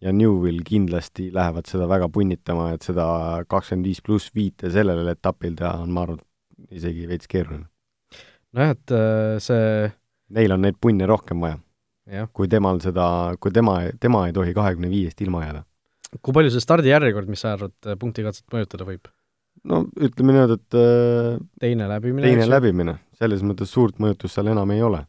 ja 0.00 0.12
Newvil 0.12 0.62
kindlasti 0.64 1.30
lähevad 1.32 1.68
seda 1.68 1.88
väga 1.88 2.08
punnitama, 2.12 2.70
et 2.74 2.86
seda 2.86 3.06
kakskümmend 3.48 3.88
viis 3.88 4.00
pluss 4.04 4.32
viite 4.34 4.70
sellel 4.72 5.08
etapil 5.12 5.56
teha 5.58 5.74
on, 5.82 5.92
ma 5.92 6.06
arvan, 6.06 6.22
isegi 6.72 7.08
veits 7.08 7.28
keeruline. 7.30 7.66
nojah, 8.54 8.74
et 8.76 8.94
äh, 8.94 9.36
see 9.42 9.92
Neil 10.34 10.54
on 10.56 10.64
neid 10.64 10.80
punne 10.80 11.06
rohkem 11.06 11.42
vaja. 11.44 11.58
Kui 12.36 12.48
temal 12.52 12.80
seda, 12.84 13.06
kui 13.40 13.52
tema, 13.54 13.78
tema 14.00 14.26
ei 14.28 14.34
tohi 14.36 14.54
kahekümne 14.56 14.90
viiest 14.92 15.20
ilma 15.24 15.44
jääda. 15.44 15.64
kui 16.22 16.34
palju 16.36 16.52
see 16.54 16.62
stardijärjekord, 16.62 17.30
mis 17.32 17.42
sa 17.42 17.54
arvad, 17.56 17.74
punktikatset 18.00 18.46
mõjutada 18.52 18.86
võib? 18.88 19.08
no 19.64 19.84
ütleme 19.96 20.36
niimoodi, 20.36 20.58
et 20.60 20.78
äh, 20.78 21.40
teine 21.64 21.88
läbimine, 21.88 22.28
teine 22.28 22.48
läbimine, 22.48 22.96
selles 23.18 23.44
mõttes 23.46 23.72
suurt 23.72 24.00
mõjutust 24.02 24.36
seal 24.36 24.50
enam 24.52 24.70
ei 24.74 24.82
ole. 24.84 25.04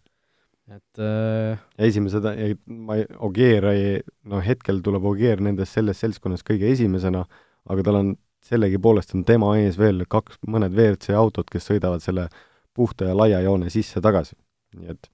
et 0.71 1.01
äh... 1.03 1.59
esimesed, 1.89 2.25
ma 2.67 2.99
ei, 3.01 3.07
Ogier 3.27 3.67
ei, 3.73 3.97
no 4.31 4.39
hetkel 4.43 4.81
tuleb 4.85 5.03
Ogier 5.05 5.43
nendest 5.43 5.75
selles 5.75 5.99
seltskonnas 6.01 6.45
kõige 6.47 6.71
esimesena, 6.71 7.25
aga 7.69 7.85
tal 7.85 7.99
on 8.01 8.15
sellegipoolest 8.45 9.15
on 9.17 9.25
tema 9.25 9.55
ees 9.59 9.77
veel 9.81 10.05
kaks, 10.09 10.39
mõned 10.47 10.73
WRC 10.73 11.17
autod, 11.17 11.49
kes 11.51 11.65
sõidavad 11.71 12.03
selle 12.03 12.29
puhta 12.75 13.09
ja 13.09 13.17
laia 13.17 13.41
joone 13.41 13.71
sisse-tagasi. 13.73 14.37
nii 14.75 14.91
et 14.91 15.09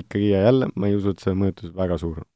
ikkagi 0.00 0.30
ja 0.32 0.44
jälle 0.48 0.70
ma 0.74 0.90
ei 0.90 0.96
usu, 0.98 1.14
et 1.14 1.22
see 1.22 1.36
mõjutus 1.38 1.74
väga 1.76 1.98
suur 2.00 2.22
on. 2.22 2.28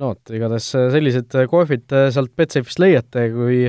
no 0.00 0.12
vot, 0.12 0.32
igatahes 0.32 0.70
äh, 0.78 0.88
sellised 0.94 1.36
äh, 1.36 1.48
kohvid 1.50 1.92
äh, 1.96 2.08
sealt 2.14 2.32
Betsafe'ist 2.38 2.80
leiate, 2.82 3.26
kui 3.34 3.66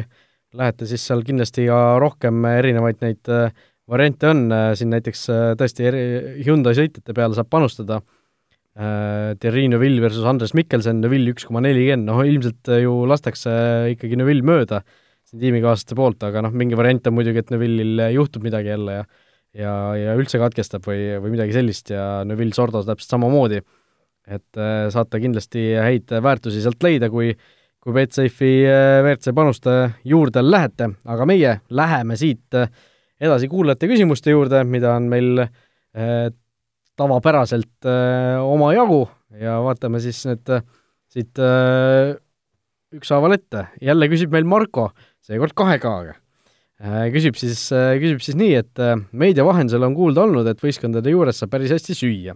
lähete, 0.57 0.88
siis 0.88 1.03
seal 1.07 1.23
kindlasti 1.27 1.67
ka 1.69 1.81
rohkem 2.01 2.43
erinevaid 2.49 3.03
neid 3.03 3.29
variante 3.91 4.27
on, 4.27 4.41
siin 4.75 4.91
näiteks 4.91 5.21
tõesti 5.60 5.86
eri, 5.88 6.01
Hyundai 6.43 6.73
sõitjate 6.75 7.15
peale 7.15 7.38
saab 7.38 7.47
panustada, 7.51 8.01
Thierry 8.75 9.63
Neuville 9.71 10.03
versus 10.03 10.27
Andres 10.27 10.51
Mikkelsen, 10.55 10.99
Neuville 11.03 11.31
üks 11.31 11.47
koma 11.47 11.63
nelikümmend, 11.63 12.07
noh 12.07 12.19
ilmselt 12.27 12.67
ju 12.84 12.97
lastakse 13.07 13.53
ikkagi 13.93 14.19
Neuville 14.19 14.43
mööda 14.47 14.81
siin 15.27 15.43
tiimikaaslaste 15.45 15.95
poolt, 15.95 16.23
aga 16.27 16.43
noh, 16.43 16.55
mingi 16.55 16.75
variant 16.79 17.07
on 17.07 17.15
muidugi, 17.15 17.43
et 17.43 17.51
Neuvillil 17.55 18.03
juhtub 18.17 18.43
midagi 18.47 18.73
jälle 18.73 18.99
ja 18.99 19.07
ja, 19.58 19.74
ja 19.98 20.16
üldse 20.20 20.40
katkestab 20.42 20.86
või, 20.88 21.16
või 21.22 21.36
midagi 21.36 21.56
sellist 21.56 21.92
ja 21.94 22.24
Neville 22.28 22.56
Sordos 22.56 22.88
täpselt 22.88 23.18
samamoodi. 23.18 23.62
et 24.28 24.58
äh, 24.58 24.86
saate 24.94 25.20
kindlasti 25.20 25.74
häid 25.82 26.12
väärtusi 26.24 26.62
sealt 26.62 26.84
leida, 26.84 27.10
kui 27.10 27.34
kui 27.82 27.96
Betsafe'i 27.96 28.62
äh, 28.70 29.00
WRC 29.02 29.34
panuste 29.34 29.72
juurde 30.06 30.44
lähete, 30.46 30.92
aga 31.06 31.26
meie 31.26 31.56
läheme 31.70 32.18
siit 32.18 32.54
äh, 32.54 32.70
edasi 33.22 33.50
kuulajate 33.50 33.90
küsimuste 33.90 34.32
juurde, 34.34 34.64
mida 34.64 34.96
on 34.98 35.10
meil 35.10 35.46
tavapäraselt 36.98 37.86
omajagu 38.42 39.02
ja 39.42 39.58
vaatame 39.62 40.00
siis 40.02 40.22
need 40.26 40.48
siit 41.12 41.42
ükshaaval 42.96 43.36
ette. 43.36 43.66
jälle 43.82 44.08
küsib 44.08 44.32
meil 44.32 44.48
Marko, 44.48 44.88
seekord 45.22 45.54
kahe 45.54 45.78
K-ga. 45.84 46.16
Küsib 46.82 47.36
siis, 47.38 47.67
küsib 48.02 48.24
siis 48.26 48.38
nii, 48.39 48.56
et 48.58 48.80
meedia 49.13 49.44
vahendusel 49.46 49.84
on 49.86 49.94
kuulda 49.94 50.24
olnud, 50.24 50.48
et 50.50 50.63
võistkondade 50.63 51.12
juures 51.13 51.38
saab 51.38 51.52
päris 51.54 51.70
hästi 51.76 51.94
süüa. 51.94 52.34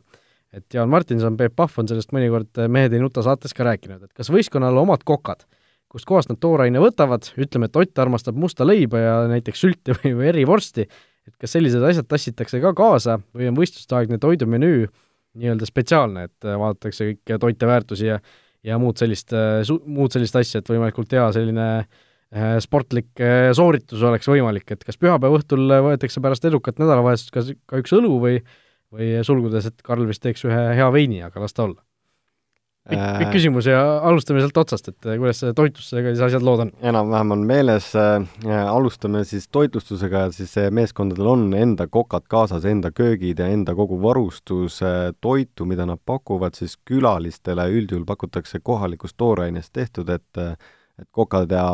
et 0.53 0.73
Jaan 0.73 0.89
Martinson, 0.89 1.37
Peep 1.37 1.55
Pahv 1.55 1.79
on 1.81 1.87
sellest 1.89 2.13
mõnikord 2.13 2.61
Mehed 2.69 2.93
ei 2.93 3.01
nuta 3.01 3.23
saates 3.25 3.57
ka 3.57 3.65
rääkinud, 3.65 4.03
et 4.05 4.13
kas 4.13 4.29
võistkonnal 4.29 4.77
omad 4.77 5.01
kokad 5.03 5.47
kust 5.95 6.07
kohast 6.09 6.31
nad 6.31 6.39
tooraine 6.43 6.81
võtavad, 6.83 7.29
ütleme, 7.39 7.69
et 7.69 7.77
Ott 7.79 8.01
armastab 8.03 8.37
musta 8.39 8.67
leiba 8.67 8.99
ja 8.99 9.13
näiteks 9.31 9.61
sülti 9.63 9.95
või, 9.95 10.15
või 10.19 10.31
erivorsti, 10.33 10.87
et 11.29 11.35
kas 11.41 11.55
sellised 11.55 11.83
asjad 11.87 12.07
tassitakse 12.11 12.59
ka 12.63 12.73
kaasa 12.75 13.19
või 13.35 13.47
on 13.51 13.59
võistlusteaegne 13.59 14.19
toidumenüü 14.21 14.89
nii-öelda 15.39 15.67
spetsiaalne, 15.67 16.27
et 16.29 16.47
äh, 16.47 16.57
vaadatakse 16.59 17.11
kõiki 17.11 17.39
toiteväärtusi 17.47 18.11
ja 18.11 18.19
ja 18.65 18.79
muud 18.81 18.97
sellist, 18.97 19.29
äh, 19.35 19.61
muud 19.85 20.15
sellist 20.15 20.35
asja, 20.39 20.59
et 20.59 20.69
võimalikult 20.71 21.11
hea 21.13 21.25
selline 21.35 21.65
äh, 21.77 22.04
sportlik 22.59 23.21
sooritus 23.55 24.01
oleks 24.03 24.27
võimalik, 24.27 24.65
et 24.73 24.83
kas 24.83 24.97
pühapäeva 24.99 25.37
õhtul 25.37 25.69
võetakse 25.85 26.19
pärast 26.23 26.47
edukat 26.49 26.81
nädalavahetust 26.81 27.31
ka, 27.31 27.43
ka 27.69 27.79
üks 27.83 27.93
õlu 27.95 28.17
või 28.19 28.39
või 28.95 29.19
sulgudes, 29.25 29.67
et 29.69 29.83
Karl 29.85 30.07
vist 30.07 30.23
teeks 30.23 30.45
ühe 30.47 30.61
hea 30.77 30.87
veini, 30.93 31.21
aga 31.25 31.43
las 31.43 31.55
ta 31.55 31.65
olla 31.65 31.81
pikk, 32.85 33.01
pikk 33.19 33.31
küsimus 33.33 33.65
ja 33.69 33.79
alustame 34.05 34.43
sealt 34.43 34.59
otsast, 34.61 34.91
et 34.91 35.07
kuidas 35.07 35.41
toitlustusega 35.57 36.13
siis 36.13 36.23
asjad 36.27 36.45
lood 36.45 36.65
on? 36.67 36.71
enam-vähem 36.85 37.33
on 37.35 37.45
meeles 37.49 37.89
äh,, 37.97 38.27
alustame 38.69 39.23
siis 39.25 39.47
toitlustusega, 39.49 40.27
siis 40.35 40.53
meeskondadel 40.75 41.31
on 41.31 41.47
enda 41.57 41.89
kokad 41.91 42.27
kaasas, 42.31 42.67
enda 42.69 42.93
köögid 42.95 43.41
ja 43.41 43.49
enda 43.51 43.75
kogu 43.77 43.97
varustus 44.03 44.81
äh,, 44.85 45.09
toitu, 45.21 45.67
mida 45.69 45.87
nad 45.89 46.01
pakuvad 46.05 46.57
siis 46.57 46.77
külalistele, 46.85 47.67
üldjuhul 47.73 48.05
pakutakse 48.07 48.61
kohalikust 48.63 49.17
toorainest 49.17 49.73
tehtud, 49.73 50.13
et 50.13 50.45
et 51.01 51.07
kokad 51.11 51.51
ja 51.51 51.65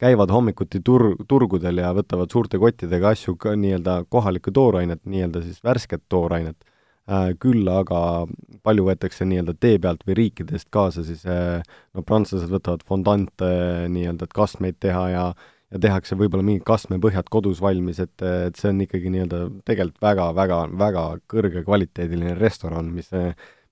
käivad 0.00 0.30
hommikuti 0.30 0.80
tur-, 0.84 1.14
turgudel 1.28 1.80
ja 1.82 1.92
võtavad 1.96 2.32
suurte 2.32 2.60
kottidega 2.60 3.14
asju 3.14 3.36
ka 3.40 3.54
nii-öelda 3.58 4.02
kohalikku 4.12 4.52
toorainet, 4.54 5.04
nii-öelda 5.06 5.42
siis 5.44 5.62
värsket 5.64 6.04
toorainet. 6.12 6.58
Äh, 7.04 7.34
küll 7.36 7.68
aga 7.68 8.24
palju 8.64 8.86
võetakse 8.86 9.26
nii-öelda 9.28 9.54
tee 9.60 9.78
pealt 9.78 10.06
või 10.08 10.16
riikidest 10.22 10.70
kaasa, 10.72 11.04
siis 11.04 11.26
äh, 11.28 11.60
no 11.92 12.02
prantslased 12.02 12.52
võtavad 12.52 12.84
fondante 12.88 13.50
nii-öelda, 13.92 14.24
et 14.24 14.36
kastmeid 14.36 14.80
teha 14.80 15.08
ja 15.12 15.26
ja 15.74 15.80
tehakse 15.82 16.14
võib-olla 16.14 16.44
mingid 16.46 16.62
kastmepõhjad 16.68 17.26
kodus 17.32 17.58
valmis, 17.62 17.98
et, 17.98 18.22
et 18.22 18.54
see 18.54 18.70
on 18.70 18.82
ikkagi 18.84 19.10
nii-öelda 19.10 19.40
tegelikult 19.66 20.00
väga, 20.04 20.28
väga, 20.36 20.58
väga 20.78 21.04
kõrgekvaliteediline 21.32 22.36
restoran, 22.38 22.92
mis, 22.94 23.08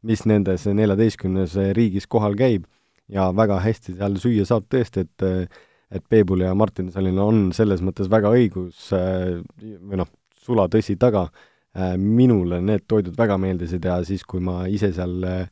mis 0.03 0.25
nendes 0.27 0.67
neljateistkümnes 0.67 1.55
riigis 1.79 2.09
kohal 2.11 2.35
käib 2.39 2.67
ja 3.09 3.31
väga 3.37 3.61
hästi 3.65 3.97
seal 3.99 4.19
süüa 4.21 4.49
saab 4.49 4.69
tõesti, 4.71 5.07
et 5.07 5.59
et 5.93 6.05
Peebul 6.09 6.41
ja 6.41 6.55
Martinsonil 6.57 7.19
on 7.21 7.41
selles 7.53 7.83
mõttes 7.85 8.09
väga 8.09 8.31
õigus 8.33 8.87
või 8.93 9.99
noh, 10.01 10.09
sulatõsi 10.41 10.97
taga 10.97 11.27
Äh, 11.73 11.95
minule 11.97 12.59
need 12.61 12.83
toidud 12.85 13.15
väga 13.17 13.39
meeldisid 13.41 13.87
ja 13.89 13.95
siis, 14.05 14.27
kui 14.29 14.43
ma 14.45 14.67
ise 14.69 14.91
seal 14.93 15.23
äh, 15.25 15.47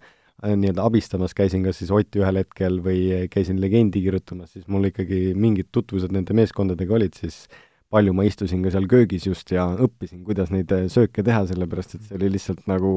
nii-öelda 0.44 0.84
abistamas 0.84 1.32
käisin, 1.36 1.62
kas 1.64 1.78
siis 1.80 1.92
Otti 1.96 2.20
ühel 2.20 2.42
hetkel 2.42 2.76
või 2.84 3.22
käisin 3.32 3.56
legendi 3.60 4.02
kirjutamas, 4.04 4.50
siis 4.52 4.66
mul 4.68 4.90
ikkagi 4.90 5.30
mingid 5.32 5.70
tutvused 5.72 6.12
nende 6.12 6.36
meeskondadega 6.36 6.96
olid, 6.98 7.16
siis 7.16 7.46
palju 7.88 8.12
ma 8.16 8.26
istusin 8.28 8.60
ka 8.66 8.72
seal 8.74 8.88
köögis 8.88 9.24
just 9.30 9.48
ja 9.54 9.64
õppisin, 9.80 10.20
kuidas 10.26 10.52
neid 10.52 10.68
äh, 10.76 10.90
sööke 10.92 11.24
teha, 11.24 11.46
sellepärast 11.48 11.96
et 11.96 12.04
see 12.04 12.20
oli 12.20 12.34
lihtsalt 12.36 12.68
nagu 12.68 12.92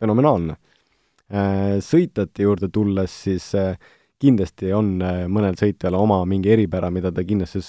fenomenaalne. 0.00 0.56
Sõitjate 1.32 2.44
juurde 2.44 2.68
tulles, 2.68 3.12
siis 3.24 3.46
kindlasti 4.20 4.68
on 4.76 4.98
mõnel 5.32 5.56
sõitjal 5.56 5.96
oma 5.96 6.18
mingi 6.28 6.52
eripära, 6.52 6.90
mida 6.92 7.08
ta 7.08 7.24
kindlasti, 7.24 7.62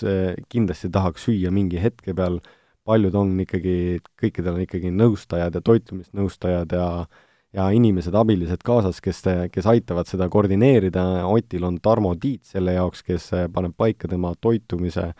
kindlasti 0.51 0.89
tahaks 0.91 1.29
süüa 1.29 1.51
mingi 1.55 1.79
hetke 1.79 2.11
peal. 2.17 2.41
Äh, 2.41 2.57
paljud 2.87 3.15
on 3.15 3.35
ikkagi, 3.43 4.01
kõikidel 4.19 4.57
on 4.57 4.63
ikkagi 4.65 4.91
nõustajad 4.93 5.55
ja 5.59 5.61
toitumisnõustajad 5.63 6.75
ja 6.79 6.87
ja 7.53 7.67
inimesed, 7.69 8.15
abilised 8.17 8.63
kaasas, 8.65 8.97
kes, 8.97 9.19
kes 9.53 9.67
aitavad 9.69 10.07
seda 10.09 10.25
koordineerida, 10.33 11.03
Otil 11.29 11.67
on 11.67 11.75
Tarmo 11.85 12.15
Tiit 12.17 12.49
selle 12.49 12.73
jaoks, 12.73 13.03
kes 13.05 13.27
paneb 13.53 13.75
paika 13.77 14.09
tema 14.09 14.31
toitumise 14.41 15.11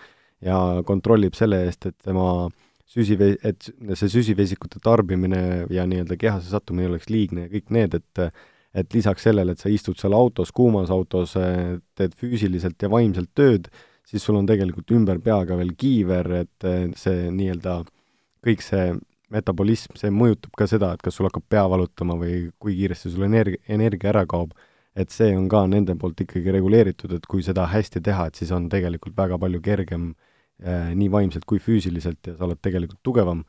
ja 0.42 0.58
kontrollib 0.82 1.38
selle 1.38 1.60
eest, 1.68 1.86
et 1.92 1.98
tema 2.02 2.48
süsive-, 2.94 3.36
et 3.44 3.70
see 3.98 4.12
süsivesikute 4.18 4.82
tarbimine 4.84 5.66
ja 5.74 5.86
nii-öelda 5.90 6.18
kehasse 6.20 6.52
sattumine 6.54 6.92
oleks 6.92 7.10
liigne 7.12 7.48
ja 7.48 7.54
kõik 7.54 7.74
need, 7.74 8.02
et 8.02 8.28
et 8.74 8.96
lisaks 8.96 9.22
sellele, 9.28 9.54
et 9.54 9.62
sa 9.62 9.70
istud 9.70 10.00
seal 10.02 10.16
autos, 10.18 10.50
kuumas 10.50 10.90
autos, 10.90 11.36
teed 11.94 12.16
füüsiliselt 12.18 12.82
ja 12.82 12.90
vaimselt 12.90 13.30
tööd, 13.38 13.68
siis 14.02 14.24
sul 14.26 14.40
on 14.40 14.48
tegelikult 14.50 14.90
ümber 14.96 15.20
pea 15.22 15.44
ka 15.46 15.58
veel 15.60 15.76
kiiver, 15.78 16.30
et 16.40 16.66
see 16.98 17.28
nii-öelda 17.30 17.84
kõik 18.44 18.66
see 18.66 18.96
metabolism, 19.34 19.96
see 20.00 20.12
mõjutab 20.14 20.58
ka 20.58 20.68
seda, 20.70 20.92
et 20.94 21.06
kas 21.06 21.18
sul 21.18 21.30
hakkab 21.30 21.46
pea 21.50 21.64
valutama 21.70 22.18
või 22.20 22.48
kui 22.62 22.76
kiiresti 22.80 23.14
sul 23.14 23.28
energia, 23.30 23.62
energia 23.78 24.14
ära 24.14 24.26
kaob. 24.30 24.54
et 24.96 25.10
see 25.10 25.32
on 25.34 25.48
ka 25.50 25.64
nende 25.66 25.96
poolt 25.98 26.20
ikkagi 26.22 26.52
reguleeritud, 26.54 27.16
et 27.16 27.24
kui 27.26 27.42
seda 27.42 27.64
hästi 27.66 27.98
teha, 28.06 28.28
et 28.30 28.36
siis 28.38 28.52
on 28.54 28.68
tegelikult 28.70 29.16
väga 29.18 29.40
palju 29.42 29.62
kergem 29.66 30.12
eh, 30.12 30.33
nii 30.64 31.10
vaimselt 31.12 31.44
kui 31.50 31.60
füüsiliselt 31.60 32.32
ja 32.32 32.38
sa 32.38 32.48
oled 32.48 32.62
tegelikult 32.64 33.02
tugevam. 33.04 33.44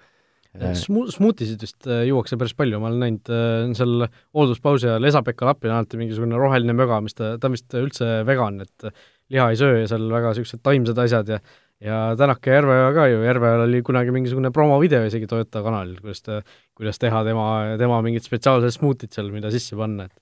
Eh, 0.54 0.72
Smu-, 0.78 1.08
smuutisid 1.10 1.62
vist 1.62 1.86
juuakse 1.86 2.38
päris 2.38 2.54
palju, 2.58 2.78
ma 2.82 2.90
olen 2.90 3.02
näinud 3.02 3.30
äh, 3.34 3.72
seal 3.78 4.06
hoolduspausi 4.36 4.86
ajal 4.90 5.08
Esa-Pekka 5.10 5.48
Lapil 5.48 5.72
on 5.72 5.80
alati 5.80 5.98
mingisugune 5.98 6.38
roheline 6.38 6.76
möga, 6.78 7.00
mis 7.02 7.18
ta, 7.18 7.34
ta 7.42 7.50
on 7.50 7.56
vist 7.56 7.74
üldse 7.78 8.10
vegan, 8.28 8.60
et 8.62 8.88
liha 9.34 9.48
ei 9.50 9.58
söö 9.58 9.80
ja 9.80 9.90
seal 9.90 10.06
väga 10.12 10.30
niisugused 10.30 10.62
taimsed 10.62 11.00
asjad 11.06 11.34
ja 11.34 11.42
ja 11.84 12.14
Tänak 12.18 12.46
ja 12.46 12.58
Järveoja 12.58 12.92
ka 12.94 13.06
ju, 13.10 13.22
Järveojal 13.26 13.66
oli 13.66 13.82
kunagi 13.84 14.12
mingisugune 14.14 14.50
promovideo 14.54 15.04
isegi 15.08 15.26
Toyota 15.28 15.62
kanalil, 15.64 15.98
kuidas 16.00 16.22
ta, 16.22 16.40
kuidas 16.78 17.00
teha 17.02 17.24
tema, 17.26 17.46
tema 17.80 18.00
mingit 18.04 18.24
spetsiaalset 18.24 18.76
smuutit 18.76 19.12
seal, 19.12 19.30
mida 19.34 19.50
sisse 19.54 19.76
panna, 19.76 20.06
et 20.06 20.20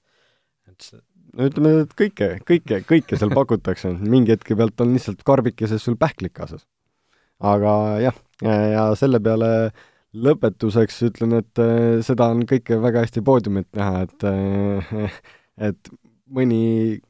et 0.72 1.02
no 1.36 1.48
ütleme, 1.48 1.74
et 1.84 1.94
kõike, 1.98 2.28
kõike, 2.48 2.82
kõike 2.88 3.18
seal 3.20 3.32
pakutakse, 3.34 3.92
mingi 4.00 4.34
hetke 4.34 4.56
pealt 4.58 4.80
on 4.84 4.94
lihtsalt 4.96 5.22
karbikeses 5.26 5.84
sul 5.84 5.98
pähklik 6.00 6.34
kaasas. 6.38 6.64
Aga 7.42 7.72
jah, 8.02 8.20
ja 8.42 8.84
selle 8.98 9.20
peale 9.22 9.50
lõpetuseks 10.12 11.00
ütlen, 11.08 11.38
et 11.40 11.60
eh, 11.62 11.98
seda 12.04 12.28
on 12.32 12.44
kõike 12.48 12.78
väga 12.82 13.04
hästi 13.06 13.22
poodiumilt 13.24 13.70
näha, 13.78 14.04
et 14.06 14.26
eh, 14.28 15.20
et 15.68 15.92
mõni 16.32 16.62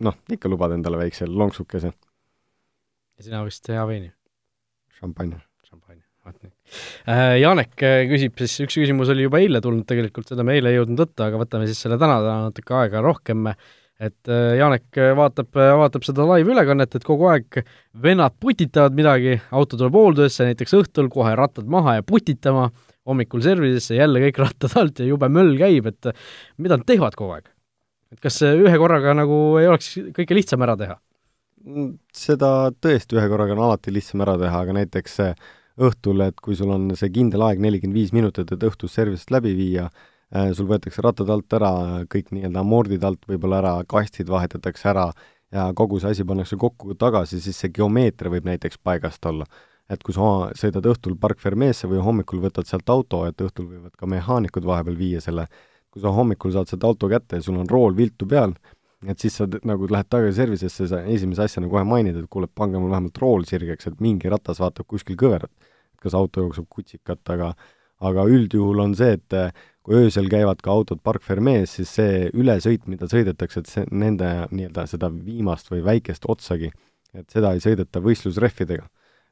noh, 0.02 0.18
ikka 0.30 0.50
lubad 0.50 0.74
endale 0.76 1.00
väikse 1.00 1.28
lonksukese. 1.30 1.92
ja 1.92 3.26
sina 3.26 3.42
vist 3.46 3.68
hea 3.70 3.84
veini? 3.88 4.12
šampanja. 4.98 5.40
šampanja, 5.66 6.02
vaat 6.26 6.38
nii 6.42 6.52
äh,. 7.10 7.36
Janek 7.42 7.74
äh, 7.82 8.04
küsib 8.10 8.38
siis, 8.42 8.56
üks 8.66 8.78
küsimus 8.78 9.10
oli 9.14 9.26
juba 9.26 9.42
eile 9.42 9.62
tulnud 9.64 9.86
tegelikult, 9.88 10.30
seda 10.30 10.46
me 10.46 10.56
eile 10.58 10.72
ei 10.72 10.80
jõudnud 10.80 11.04
võtta, 11.04 11.30
aga 11.30 11.42
võtame 11.42 11.68
siis 11.70 11.82
selle 11.82 11.98
täna, 12.02 12.20
täna 12.22 12.50
natuke 12.50 12.78
aega 12.78 13.02
rohkem, 13.04 13.50
et 14.02 14.30
äh, 14.30 14.56
Janek 14.58 14.98
vaatab, 15.18 15.50
vaatab 15.54 16.06
seda 16.06 16.26
live-ülekannet, 16.32 16.96
et 16.96 17.06
kogu 17.06 17.28
aeg 17.30 17.62
vennad 18.02 18.34
putitavad 18.42 18.96
midagi, 18.98 19.36
auto 19.54 19.78
tuleb 19.78 19.96
hooldusesse, 19.98 20.48
näiteks 20.50 20.74
õhtul 20.80 21.10
kohe 21.12 21.34
rattad 21.38 21.68
maha 21.70 21.98
ja 22.00 22.06
putitama, 22.06 22.68
hommikul 23.08 23.42
servisesse, 23.42 23.96
jälle 23.98 24.22
kõik 24.26 24.42
rattad 24.42 24.76
alt 24.78 25.02
ja 25.02 25.08
jube 25.08 25.30
möll 25.32 25.56
käib, 25.58 25.88
et 25.90 26.12
mida 26.62 26.78
nad 26.78 26.86
teevad 26.88 27.18
kogu 27.18 27.38
aeg? 27.38 27.48
et 28.12 28.20
kas 28.20 28.42
ühe 28.44 28.76
korraga 28.76 29.14
nagu 29.16 29.36
ei 29.56 29.70
oleks 29.70 29.94
kõike 30.12 30.36
lihtsam 30.36 30.60
ära 30.66 30.74
teha? 30.76 30.98
Mm, 31.64 31.94
seda 32.12 32.68
tõesti 32.84 33.16
ühe 33.16 33.24
korraga 33.30 33.54
on 33.56 33.62
alati 33.70 33.94
lihtsam 33.94 34.20
ära 34.20 34.34
teha, 34.40 34.58
aga 34.66 34.74
näiteks 34.76 35.20
õhtul, 35.80 36.20
et 36.26 36.42
kui 36.44 36.58
sul 36.58 36.74
on 36.74 36.90
see 36.98 37.08
kindel 37.14 37.46
aeg 37.46 37.62
nelikümmend 37.64 37.96
viis 37.96 38.12
minutit, 38.12 38.52
et 38.52 38.66
õhtus 38.68 38.92
service'it 38.92 39.32
läbi 39.32 39.54
viia, 39.56 39.86
äh, 39.88 40.11
sul 40.56 40.68
võetakse 40.70 41.02
rattad 41.04 41.28
alt 41.30 41.52
ära, 41.58 41.72
kõik 42.12 42.30
nii-öelda 42.32 42.62
amordid 42.62 43.04
alt 43.04 43.26
võib-olla 43.28 43.58
ära, 43.60 43.72
kastid 43.88 44.30
vahetatakse 44.32 44.88
ära 44.88 45.10
ja 45.52 45.66
kogu 45.76 46.00
see 46.00 46.14
asi 46.14 46.24
pannakse 46.24 46.56
kokku 46.56 46.94
tagasi, 46.96 47.40
siis 47.40 47.58
see 47.60 47.72
geomeetria 47.74 48.32
võib 48.32 48.48
näiteks 48.48 48.80
paigast 48.82 49.26
olla. 49.26 49.46
et 49.90 50.00
kui 50.02 50.14
sa 50.14 50.48
sõidad 50.56 50.86
õhtul 50.88 51.18
Park 51.20 51.40
Fermeesse 51.42 51.88
või 51.90 51.98
hommikul 52.00 52.40
võtad 52.40 52.64
sealt 52.64 52.88
auto, 52.88 53.26
et 53.26 53.36
õhtul 53.36 53.66
võivad 53.68 53.92
ka 53.98 54.06
mehaanikud 54.06 54.64
vahepeal 54.64 54.96
viia 54.96 55.20
selle 55.20 55.48
kui 55.92 56.00
sa 56.00 56.12
hommikul 56.16 56.54
saad 56.54 56.70
seda 56.70 56.88
auto 56.88 57.10
kätte 57.12 57.38
ja 57.38 57.44
sul 57.44 57.58
on 57.60 57.68
rool 57.68 57.92
viltu 57.96 58.26
peal, 58.28 58.54
et 59.04 59.20
siis 59.20 59.36
sa 59.36 59.46
nagu 59.68 59.88
lähed 59.90 60.08
tagasi 60.08 60.38
service'isse, 60.38 60.88
sa 60.88 61.02
esimese 61.12 61.44
asjana 61.44 61.68
kohe 61.68 61.82
mainid, 61.84 62.16
et 62.16 62.30
kuule, 62.32 62.48
pange 62.48 62.80
mul 62.80 62.94
vähemalt 62.94 63.20
rool 63.20 63.44
sirgeks, 63.48 63.90
et 63.90 64.00
mingi 64.00 64.30
ratas 64.32 64.62
vaatab 64.62 64.88
kuskil 64.88 65.18
kõverat. 65.20 65.52
kas 66.02 66.16
auto 66.18 66.42
jookseb 66.42 66.64
kutsikat, 66.66 67.20
aga 67.30 67.52
aga 68.02 68.24
üldjuhul 68.30 68.82
on 68.82 68.96
see, 68.98 69.16
et 69.18 69.36
kui 69.82 69.98
öösel 69.98 70.28
käivad 70.30 70.62
ka 70.62 70.72
autod 70.72 71.02
Park 71.02 71.24
Fermees, 71.26 71.76
siis 71.78 71.90
see 71.98 72.26
ülesõit, 72.38 72.86
mida 72.90 73.08
sõidetakse, 73.10 73.62
et 73.62 73.70
see, 73.70 73.86
nende 73.90 74.28
nii-öelda 74.54 74.86
seda 74.90 75.10
viimast 75.12 75.70
või 75.72 75.82
väikest 75.86 76.26
otsagi, 76.30 76.70
et 77.18 77.30
seda 77.32 77.52
ei 77.54 77.62
sõideta 77.64 78.02
võistlusrehvidega. 78.02 78.88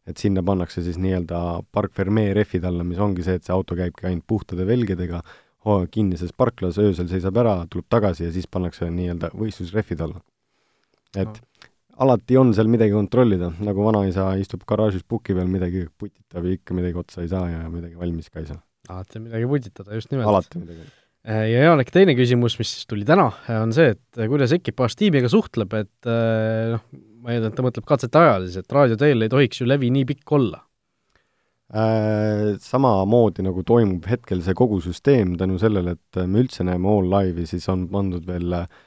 et 0.08 0.16
sinna 0.16 0.42
pannakse 0.42 0.80
siis 0.82 0.96
nii-öelda 0.98 1.60
park 1.70 1.92
fermee 1.94 2.32
rehvid 2.34 2.64
alla, 2.64 2.82
mis 2.82 2.98
ongi 2.98 3.22
see, 3.22 3.34
et 3.36 3.44
see 3.44 3.52
auto 3.52 3.76
käibki 3.76 4.06
ainult 4.08 4.24
puhtade 4.26 4.64
velgedega, 4.66 5.20
kinnises 5.92 6.32
parklas, 6.32 6.78
öösel 6.80 7.06
seisab 7.06 7.36
ära, 7.36 7.52
tuleb 7.70 7.84
tagasi 7.92 8.24
ja 8.24 8.32
siis 8.32 8.48
pannakse 8.48 8.88
nii-öelda 8.90 9.30
võistlusrehvid 9.36 10.00
alla. 10.06 10.22
et 11.14 11.28
no. 11.28 11.49
Alati 11.98 12.38
on 12.40 12.54
seal 12.56 12.70
midagi 12.70 12.94
kontrollida, 12.94 13.52
nagu 13.60 13.84
vanaisa 13.84 14.30
istub 14.40 14.64
garaažis 14.68 15.02
puki 15.02 15.36
peal, 15.36 15.50
midagi 15.50 15.86
putitab 15.98 16.46
ja 16.46 16.56
ikka 16.56 16.76
midagi 16.76 16.98
otsa 17.02 17.24
ei 17.24 17.28
saa 17.32 17.48
ja 17.50 17.66
midagi 17.68 17.98
valmis 17.98 18.30
ka 18.30 18.40
ei 18.40 18.48
saa. 18.52 18.60
alati 18.88 19.18
on 19.18 19.28
midagi 19.28 19.46
putitada, 19.50 19.94
just 19.94 20.10
nimelt. 20.10 20.28
alati 20.28 20.62
midagi 20.62 20.88
Äh, 21.20 21.50
ja 21.52 21.66
Janek, 21.66 21.90
teine 21.92 22.14
küsimus, 22.16 22.54
mis 22.56 22.70
tuli 22.88 23.04
täna, 23.04 23.26
on 23.60 23.74
see, 23.76 23.92
et 23.92 24.16
äh, 24.16 24.28
kuidas 24.30 24.54
ekipaaž 24.56 24.94
tiimiga 24.96 25.28
suhtleb, 25.28 25.74
et 25.76 26.08
äh, 26.08 26.70
noh, 26.72 26.84
ma 27.20 27.34
eeldan, 27.34 27.52
et 27.52 27.58
ta 27.58 27.64
mõtleb 27.66 27.88
katsete 27.88 28.20
ajal 28.22 28.46
siis, 28.46 28.62
et 28.62 28.72
raadioteel 28.72 29.26
ei 29.26 29.32
tohiks 29.32 29.60
ju 29.60 29.68
levi 29.68 29.90
nii 29.92 30.06
pikk 30.08 30.32
olla 30.38 30.62
äh,. 31.76 32.56
Samamoodi, 32.64 33.44
nagu 33.44 33.60
toimub 33.68 34.08
hetkel 34.08 34.40
see 34.46 34.56
kogu 34.56 34.80
süsteem 34.80 35.36
tänu 35.40 35.60
sellele, 35.60 35.98
et 35.98 36.22
me 36.24 36.40
üldse 36.40 36.64
näeme 36.64 36.88
All 36.88 37.12
Live'i, 37.12 37.44
siis 37.52 37.68
on 37.68 37.84
pandud 37.92 38.24
veel 38.24 38.56
äh, 38.62 38.80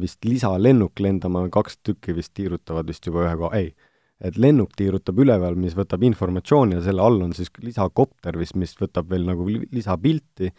vist 0.00 0.24
lisalennuk 0.26 1.00
lendama, 1.00 1.46
kaks 1.52 1.78
tükki 1.86 2.12
vist 2.16 2.34
tiirutavad 2.36 2.88
vist 2.90 3.06
juba 3.06 3.22
ühe 3.24 3.36
koha, 3.40 3.60
ei, 3.60 3.70
et 4.20 4.36
lennuk 4.36 4.74
tiirutab 4.76 5.22
üleval, 5.22 5.56
mis 5.56 5.76
võtab 5.78 6.02
informatsiooni 6.04 6.76
ja 6.76 6.82
selle 6.84 7.04
all 7.04 7.22
on 7.24 7.32
siis 7.36 7.48
lisakopter 7.64 8.36
vist, 8.36 8.56
mis 8.60 8.74
võtab 8.76 9.08
veel 9.08 9.24
nagu 9.28 9.46
lisapilti 9.48 10.50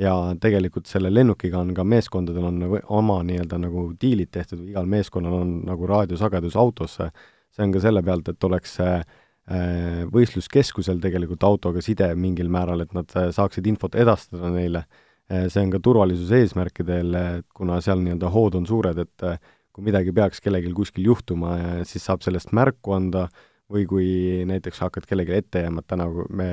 ja 0.00 0.14
tegelikult 0.40 0.88
selle 0.88 1.10
lennukiga 1.12 1.60
on 1.60 1.74
ka 1.76 1.84
meeskondadel 1.84 2.46
on 2.48 2.60
nagu 2.62 2.78
oma 2.96 3.20
nii-öelda 3.26 3.58
nagu 3.60 3.90
diilid 4.00 4.30
tehtud, 4.32 4.62
igal 4.70 4.88
meeskonnal 4.88 5.36
on 5.42 5.52
nagu 5.68 5.88
raadiosagedus 5.90 6.56
autosse, 6.60 7.10
see 7.52 7.66
on 7.66 7.74
ka 7.74 7.82
selle 7.84 8.02
pealt, 8.06 8.30
et 8.32 8.48
oleks 8.48 8.78
see 8.78 8.94
äh, 8.96 10.00
võistluskeskusel 10.14 11.02
tegelikult 11.02 11.44
autoga 11.44 11.84
side 11.84 12.08
mingil 12.16 12.48
määral, 12.52 12.86
et 12.86 12.96
nad 12.96 13.12
äh, 13.18 13.28
saaksid 13.36 13.68
infot 13.68 13.98
edastada 13.98 14.52
neile. 14.54 14.86
Äh, 15.30 15.46
see 15.52 15.62
on 15.62 15.70
ka 15.70 15.78
turvalisuse 15.82 16.42
eesmärkidel, 16.42 17.14
kuna 17.54 17.78
seal 17.84 18.02
nii-öelda 18.02 18.32
hood 18.34 18.58
on 18.58 18.66
suured, 18.66 18.98
et 18.98 19.26
kui 19.70 19.86
midagi 19.86 20.12
peaks 20.14 20.42
kellelgi 20.42 20.72
kuskil 20.74 21.06
juhtuma, 21.06 21.54
siis 21.86 22.04
saab 22.08 22.24
sellest 22.26 22.50
märku 22.56 22.96
anda 22.96 23.28
või 23.70 23.86
kui 23.86 24.08
näiteks 24.50 24.82
hakkad 24.82 25.06
kellelegi 25.06 25.36
ette 25.38 25.62
jääma, 25.62 25.84
et 25.84 25.90
täna 25.90 26.08
me, 26.34 26.48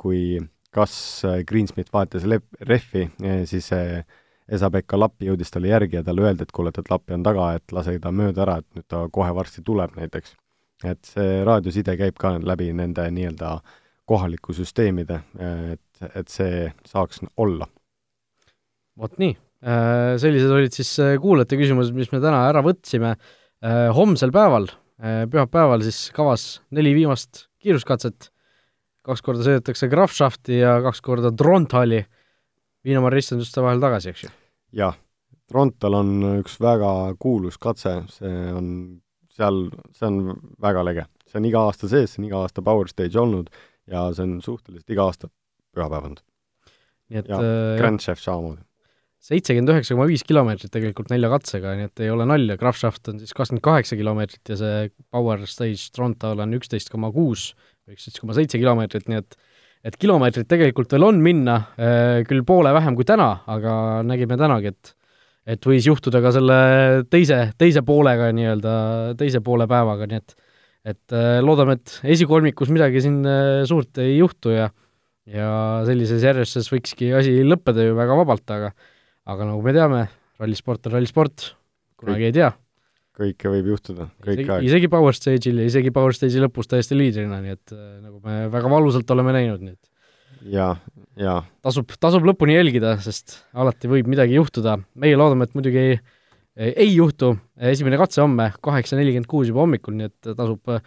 kui 0.00 0.40
kas 0.72 0.94
Greensmith 1.44 1.92
vahetas 1.92 2.24
lep-, 2.24 2.48
rehvi, 2.64 3.10
siis 3.44 3.68
Esa-Pekka 3.72 4.96
Lappi 4.96 5.28
jõudis 5.28 5.52
talle 5.52 5.68
järgi 5.68 5.98
ja 5.98 6.02
talle 6.06 6.24
öeldi, 6.24 6.46
et 6.46 6.54
kuule, 6.56 6.72
et 6.72 6.90
Lappi 6.90 7.12
on 7.12 7.26
taga, 7.26 7.50
et 7.58 7.76
lase 7.76 7.98
ta 8.00 8.12
mööda 8.12 8.46
ära, 8.46 8.56
et 8.62 8.78
nüüd 8.78 8.88
ta 8.88 9.04
kohe 9.12 9.34
varsti 9.36 9.64
tuleb 9.64 10.00
näiteks. 10.00 10.36
et 10.84 11.04
see 11.06 11.44
raadioside 11.46 11.94
käib 11.94 12.16
ka 12.18 12.32
läbi 12.42 12.72
nende 12.74 13.04
nii-öelda 13.14 13.52
kohaliku 14.04 14.52
süsteemide, 14.52 15.20
et, 15.72 16.08
et 16.14 16.28
see 16.28 16.72
saaks 16.88 17.20
olla. 17.36 17.68
Vot 19.02 19.16
nii, 19.22 19.34
äh, 19.66 20.12
sellised 20.22 20.52
olid 20.54 20.74
siis 20.76 20.92
äh, 21.02 21.16
kuulajate 21.22 21.58
küsimused, 21.60 21.96
mis 21.96 22.12
me 22.14 22.22
täna 22.22 22.46
ära 22.50 22.64
võtsime. 22.64 23.16
homsel 23.94 24.32
päeval, 24.34 24.64
pühapäeval 25.30 25.84
siis 25.86 26.08
kavas 26.10 26.56
neli 26.74 26.90
viimast 26.96 27.44
kiiruskatset 27.62 28.32
kaks 29.06 29.22
korda 29.22 29.46
sõidetakse 29.46 29.88
Grafschafti 29.90 30.58
ja 30.60 30.76
kaks 30.82 31.02
korda 31.04 31.32
Tronthali. 31.34 32.02
Viinamarja 32.82 33.22
istanduste 33.22 33.62
vahel 33.62 33.82
tagasi, 33.82 34.10
eks 34.10 34.24
ju? 34.24 34.30
jah, 34.74 34.96
Trontal 35.50 35.94
on 35.98 36.12
üks 36.40 36.56
väga 36.62 36.90
kuulus 37.20 37.58
katse, 37.60 37.98
see 38.10 38.38
on 38.56 38.68
seal, 39.32 39.66
see 39.94 40.08
on 40.08 40.34
väga 40.62 40.82
lege. 40.88 41.06
see 41.28 41.38
on 41.40 41.46
iga 41.48 41.62
aasta 41.68 41.90
sees, 41.92 42.14
see 42.14 42.22
on 42.22 42.28
iga 42.30 42.42
aasta 42.42 42.64
Power 42.64 42.90
Stage 42.90 43.20
olnud 43.20 43.52
ja 43.90 44.08
see 44.16 44.26
on 44.26 44.40
suhteliselt 44.44 44.90
iga 44.90 45.06
aasta 45.06 45.30
pühapäev 45.76 46.08
olnud. 46.08 46.24
nii 47.12 47.22
et 47.22 47.30
ja 47.30 47.38
äh, 47.38 47.76
Grand 47.78 48.02
Chef 48.02 48.22
samamoodi. 48.22 48.64
Seitsekümmend 49.22 49.70
üheksa 49.70 49.94
koma 49.94 50.08
viis 50.10 50.24
kilomeetrit 50.26 50.72
tegelikult 50.74 51.12
nelja 51.12 51.30
katsega, 51.30 51.76
nii 51.78 51.90
et 51.90 52.02
ei 52.02 52.10
ole 52.10 52.26
nalja, 52.26 52.56
Grafschaft 52.58 53.06
on 53.12 53.20
siis 53.22 53.34
kakskümmend 53.36 53.62
kaheksa 53.64 53.98
kilomeetrit 53.98 54.50
ja 54.50 54.58
see 54.58 54.88
Power 55.14 55.44
Stage 55.46 55.92
Trontal 55.94 56.42
on 56.42 56.56
üksteist 56.58 56.90
koma 56.90 57.12
kuus 57.14 57.52
üksteist 57.90 58.20
koma 58.22 58.36
seitse 58.36 58.60
kilomeetrit, 58.60 59.08
nii 59.10 59.22
et 59.22 59.38
et 59.82 59.96
kilomeetrit 59.98 60.46
tegelikult 60.46 60.92
veel 60.94 61.08
on 61.08 61.16
minna, 61.18 61.56
äh, 61.74 62.20
küll 62.28 62.44
poole 62.46 62.70
vähem 62.74 62.94
kui 62.94 63.06
täna, 63.06 63.32
aga 63.50 64.02
nägime 64.06 64.38
tänagi, 64.38 64.70
et 64.74 64.94
et 65.42 65.66
võis 65.66 65.82
juhtuda 65.88 66.20
ka 66.22 66.30
selle 66.36 66.56
teise, 67.10 67.48
teise 67.58 67.82
poolega 67.82 68.28
nii-öelda, 68.30 68.74
teise 69.18 69.40
poole 69.42 69.66
päevaga, 69.70 70.06
nii 70.06 70.20
et 70.20 70.36
et 70.92 71.14
äh, 71.14 71.40
loodame, 71.42 71.78
et 71.78 71.98
esikolmikus 72.14 72.70
midagi 72.74 73.02
siin 73.02 73.20
äh, 73.26 73.62
suurt 73.66 73.98
ei 74.02 74.16
juhtu 74.18 74.54
ja 74.54 74.70
ja 75.26 75.48
sellises 75.86 76.22
järjestuses 76.26 76.70
võikski 76.70 77.12
asi 77.14 77.36
lõppeda 77.46 77.84
ju 77.86 77.94
väga 77.94 78.16
vabalt, 78.18 78.48
aga 78.50 78.72
aga 79.28 79.46
nagu 79.52 79.62
me 79.62 79.76
teame, 79.76 80.02
rallisport 80.42 80.88
on 80.88 80.96
rallisport, 80.96 81.52
kunagi 82.00 82.30
ei 82.30 82.36
tea 82.40 82.50
kõike 83.18 83.50
võib 83.52 83.72
juhtuda, 83.74 84.08
kõik 84.24 84.40
isegi, 84.40 84.52
aeg. 84.54 84.66
isegi 84.70 84.88
Power 84.92 85.16
Stage'il 85.16 85.58
ja 85.60 85.68
isegi 85.68 85.92
Power 85.94 86.16
Stage'i 86.16 86.40
lõpus 86.40 86.70
täiesti 86.70 86.96
liidrina, 86.96 87.42
nii 87.44 87.54
et 87.54 87.74
äh, 87.74 87.98
nagu 88.00 88.20
me 88.24 88.46
väga 88.52 88.70
valusalt 88.72 89.10
oleme 89.12 89.34
näinud, 89.36 89.60
nii 89.64 89.74
et 89.76 90.52
ja, 90.54 90.68
ja 91.20 91.36
tasub, 91.64 91.92
tasub 92.00 92.24
lõpuni 92.26 92.56
jälgida, 92.56 92.96
sest 93.04 93.42
alati 93.52 93.90
võib 93.90 94.08
midagi 94.10 94.38
juhtuda. 94.38 94.78
meie 94.94 95.18
loodame, 95.18 95.46
et 95.48 95.54
muidugi 95.58 95.82
ei, 95.82 95.98
ei 96.72 96.90
juhtu, 96.94 97.34
esimene 97.72 98.00
katse 98.00 98.22
homme, 98.24 98.50
kaheksa 98.64 98.98
nelikümmend 98.98 99.30
kuus 99.30 99.52
juba 99.52 99.64
hommikul, 99.66 99.96
nii 99.98 100.10
et 100.10 100.32
tasub 100.38 100.72
äh, 100.72 100.82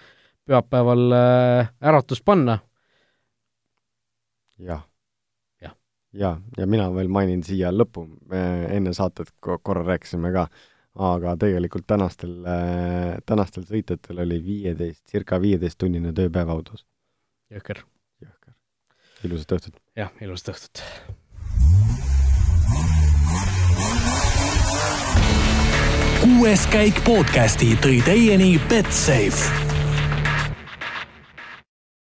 pühapäeval 0.45 1.05
äh, 1.19 1.71
äratust 1.81 2.25
panna. 2.25 2.59
jah. 4.57 4.83
Jah. 6.15 6.39
ja, 6.57 6.63
ja 6.63 6.67
mina 6.69 6.87
veel 6.95 7.11
mainin 7.11 7.43
siia 7.43 7.71
lõppu, 7.73 8.07
me 8.31 8.41
enne 8.71 8.93
saatet 8.95 9.31
korra 9.41 9.83
rääkisime 9.85 10.31
ka 10.35 10.47
aga 10.95 11.35
tegelikult 11.39 11.87
tänastel, 11.87 12.37
tänastel 13.27 13.65
sõitjatel 13.67 14.21
oli 14.23 14.39
viieteist, 14.43 15.03
circa 15.11 15.39
viieteisttunnine 15.41 16.13
tööpäev 16.15 16.49
autos. 16.49 16.85
jõhker. 17.51 17.83
jõhker. 18.23 18.55
ilusat 19.23 19.57
õhtut! 19.59 19.77
jah, 19.95 20.11
ilusat 20.21 20.55
õhtut! 20.55 20.83
kuues 26.25 26.65
käik 26.71 27.03
podcasti 27.05 27.75
tõi 27.83 27.99
teieni 28.07 28.55
Betsafe 28.69 29.64